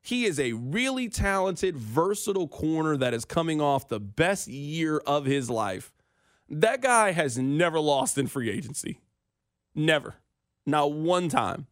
[0.00, 5.26] He is a really talented, versatile corner that is coming off the best year of
[5.26, 5.92] his life.
[6.48, 9.00] That guy has never lost in free agency.
[9.74, 10.14] Never.
[10.66, 11.66] Not one time.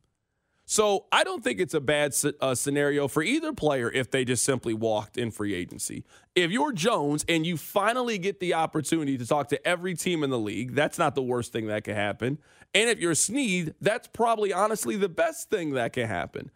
[0.68, 4.42] So I don't think it's a bad uh, scenario for either player if they just
[4.42, 6.04] simply walked in free agency.
[6.34, 10.30] If you're Jones and you finally get the opportunity to talk to every team in
[10.30, 12.38] the league, that's not the worst thing that could happen.
[12.74, 16.50] And if you're Sneed, that's probably honestly the best thing that can happen.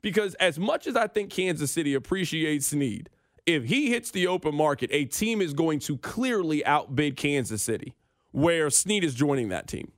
[0.00, 3.10] Because as much as I think Kansas City appreciates Sneed,
[3.44, 7.94] if he hits the open market, a team is going to clearly outbid Kansas City,
[8.32, 9.92] where Sneed is joining that team.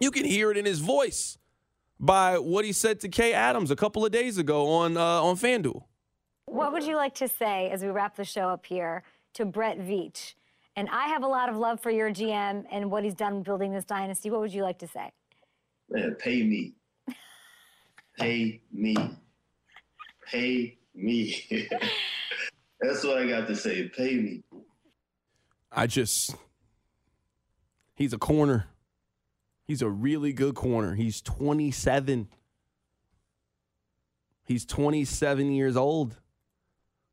[0.00, 1.38] You can hear it in his voice
[2.00, 5.36] by what he said to Kay Adams a couple of days ago on uh, on
[5.36, 5.84] FanDuel.
[6.46, 9.78] What would you like to say as we wrap the show up here to Brett
[9.78, 10.34] Veach?
[10.74, 13.72] And I have a lot of love for your GM and what he's done building
[13.72, 14.30] this dynasty.
[14.30, 15.12] What would you like to say?
[15.90, 16.72] Man, pay me.
[18.18, 18.96] pay me.
[20.26, 21.46] Pay me.
[22.80, 23.88] That's what I got to say.
[23.88, 24.42] Pay me.
[25.70, 26.34] I just,
[27.94, 28.69] he's a corner.
[29.70, 30.96] He's a really good corner.
[30.96, 32.26] He's 27.
[34.42, 36.16] He's 27 years old.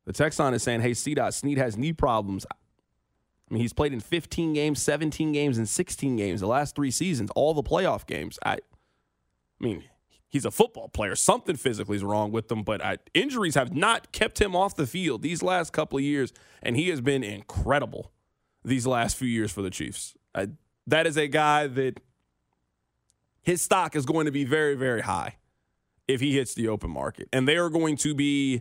[0.06, 2.44] The Texan is saying, hey, CDOT, Sneed has knee problems.
[2.50, 6.90] I mean, he's played in 15 games, 17 games, and 16 games the last three
[6.90, 8.40] seasons, all the playoff games.
[8.44, 8.58] I, I
[9.60, 9.84] mean,
[10.26, 11.14] he's a football player.
[11.14, 14.88] Something physically is wrong with him, but I, injuries have not kept him off the
[14.88, 18.10] field these last couple of years, and he has been incredible
[18.64, 20.16] these last few years for the Chiefs.
[20.34, 20.48] I,
[20.88, 22.00] that is a guy that
[23.48, 25.36] his stock is going to be very, very high
[26.06, 27.30] if he hits the open market.
[27.32, 28.60] And they are going to be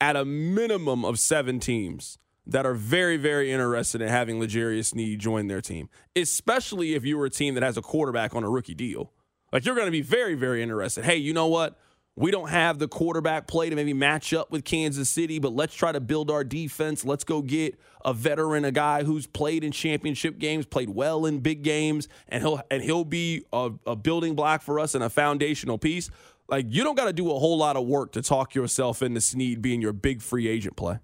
[0.00, 5.18] at a minimum of seven teams that are very, very interested in having L'Jarius Sneed
[5.18, 8.48] join their team, especially if you were a team that has a quarterback on a
[8.48, 9.10] rookie deal.
[9.52, 11.04] Like you're going to be very, very interested.
[11.04, 11.76] Hey, you know what?
[12.18, 15.72] We don't have the quarterback play to maybe match up with Kansas City, but let's
[15.72, 17.04] try to build our defense.
[17.04, 21.38] Let's go get a veteran, a guy who's played in championship games, played well in
[21.38, 25.08] big games, and he'll and he'll be a, a building block for us and a
[25.08, 26.10] foundational piece.
[26.48, 29.20] Like you don't got to do a whole lot of work to talk yourself into
[29.20, 30.98] Sneed being your big free agent play.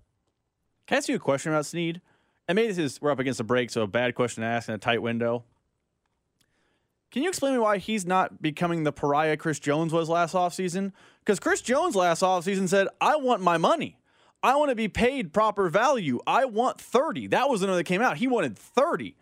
[0.89, 2.01] Can I ask you a question about Sneed?
[2.49, 4.69] And maybe this is we're up against a break, so a bad question to ask
[4.69, 5.45] in a tight window.
[7.15, 10.91] Can you explain me why he's not becoming the pariah Chris Jones was last offseason?
[11.21, 14.01] Because Chris Jones last offseason said, I want my money.
[14.43, 16.19] I want to be paid proper value.
[16.27, 17.29] I want 30.
[17.29, 18.17] That was the number that came out.
[18.17, 19.15] He wanted 30.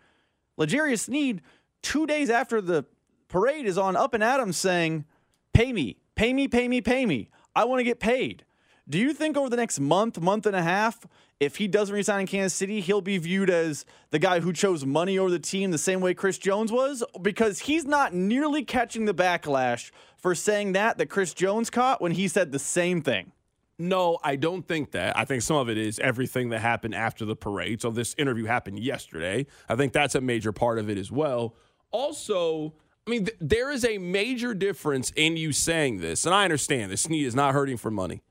[0.57, 1.43] L'Jarius Sneed,
[1.83, 2.85] two days after the
[3.27, 5.05] parade, is on Up and Adams saying,
[5.53, 7.29] Pay me, pay me, pay me, pay me.
[7.55, 8.43] I want to get paid.
[8.89, 11.05] Do you think over the next month, month and a half,
[11.43, 14.85] if he doesn't resign in Kansas City, he'll be viewed as the guy who chose
[14.85, 17.03] money over the team the same way Chris Jones was?
[17.21, 22.13] Because he's not nearly catching the backlash for saying that that Chris Jones caught when
[22.13, 23.31] he said the same thing.
[23.79, 25.17] No, I don't think that.
[25.17, 27.81] I think some of it is everything that happened after the parade.
[27.81, 29.47] So this interview happened yesterday.
[29.67, 31.55] I think that's a major part of it as well.
[31.91, 32.73] Also,
[33.05, 36.91] I mean, th- there is a major difference in you saying this, and I understand
[36.91, 37.01] this.
[37.01, 38.21] Sneed is not hurting for money.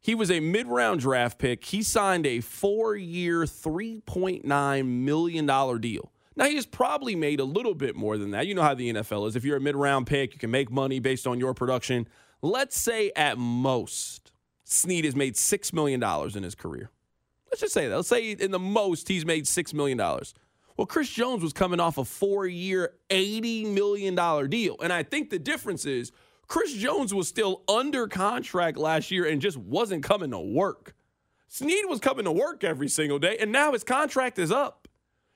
[0.00, 1.64] He was a mid round draft pick.
[1.64, 6.12] He signed a four year, $3.9 million deal.
[6.36, 8.46] Now, he has probably made a little bit more than that.
[8.46, 9.36] You know how the NFL is.
[9.36, 12.08] If you're a mid round pick, you can make money based on your production.
[12.40, 14.32] Let's say at most,
[14.64, 16.02] Sneed has made $6 million
[16.34, 16.90] in his career.
[17.50, 17.96] Let's just say that.
[17.96, 19.98] Let's say in the most, he's made $6 million.
[19.98, 24.76] Well, Chris Jones was coming off a four year, $80 million deal.
[24.82, 26.12] And I think the difference is
[26.50, 30.96] Chris Jones was still under contract last year and just wasn't coming to work.
[31.46, 34.88] Sneed was coming to work every single day, and now his contract is up.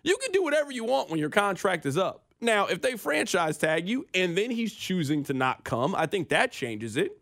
[0.02, 2.24] You can do whatever you want when your contract is up.
[2.40, 6.30] Now, if they franchise tag you and then he's choosing to not come, I think
[6.30, 7.16] that changes it.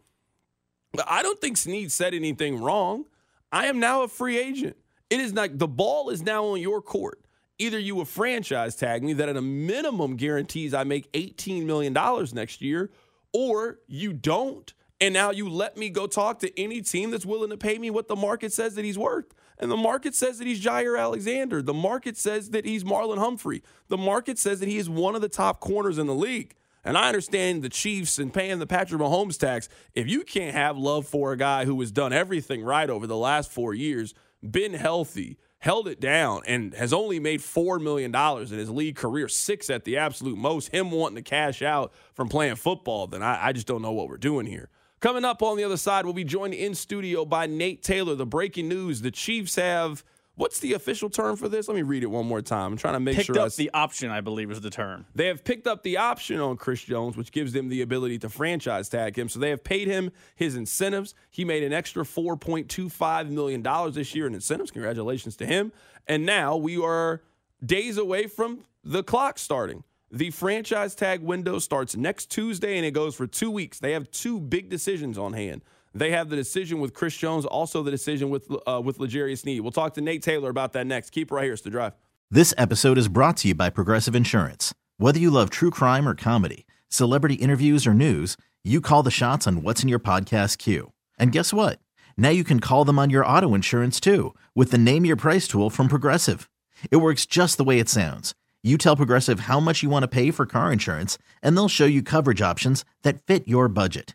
[0.95, 3.05] But I don't think Sneed said anything wrong.
[3.53, 4.79] I am now a free agent.
[5.11, 7.21] It is like the ball is now on your court.
[7.59, 11.93] Either you will franchise tag me that at a minimum guarantees I make $18 million
[12.33, 12.91] next year,
[13.33, 14.73] or you don't.
[15.01, 17.91] And now you let me go talk to any team that's willing to pay me
[17.91, 19.35] what the market says that he's worth.
[19.59, 21.61] And the market says that he's Jaire Alexander.
[21.61, 23.63] The market says that he's Marlon Humphrey.
[23.89, 26.55] The market says that he is one of the top corners in the league.
[26.85, 29.69] And I understand the Chiefs and paying the Patrick Mahomes tax.
[29.95, 33.17] If you can't have love for a guy who has done everything right over the
[33.17, 34.15] last four years,
[34.49, 39.29] been healthy, held it down, and has only made $4 million in his league career,
[39.29, 43.47] six at the absolute most, him wanting to cash out from playing football, then I,
[43.47, 44.71] I just don't know what we're doing here.
[44.99, 48.17] Coming up on the other side, we'll be joined in studio by Nate Taylor.
[48.17, 50.03] The breaking news the Chiefs have
[50.35, 51.69] What's the official term for this?
[51.69, 52.73] Let me read it one more time.
[52.73, 53.39] I'm trying to make picked sure.
[53.39, 55.05] up the option, I believe, is the term.
[55.15, 58.31] They have picked up the option on Chris Jones, which gives them the ability to
[58.31, 59.29] franchise tag him.
[59.29, 61.15] So they have paid him his incentives.
[61.31, 63.63] He made an extra $4.25 million
[63.93, 64.71] this year in incentives.
[64.71, 65.71] Congratulations to him.
[66.09, 67.23] And now we are
[67.65, 69.85] days away from the clock starting.
[70.11, 73.79] The franchise tag window starts next Tuesday and it goes for two weeks.
[73.79, 75.63] They have two big decisions on hand.
[75.95, 79.61] They have the decision with Chris Jones, also the decision with uh, with L'Jarius Sneed.
[79.61, 81.11] We'll talk to Nate Taylor about that next.
[81.11, 81.93] Keep right here, it's the drive.
[82.31, 84.73] This episode is brought to you by Progressive Insurance.
[84.97, 89.47] Whether you love true crime or comedy, celebrity interviews or news, you call the shots
[89.47, 90.93] on what's in your podcast queue.
[91.19, 91.79] And guess what?
[92.17, 95.47] Now you can call them on your auto insurance too with the Name Your Price
[95.47, 96.49] tool from Progressive.
[96.91, 98.35] It works just the way it sounds.
[98.63, 101.85] You tell Progressive how much you want to pay for car insurance, and they'll show
[101.85, 104.15] you coverage options that fit your budget.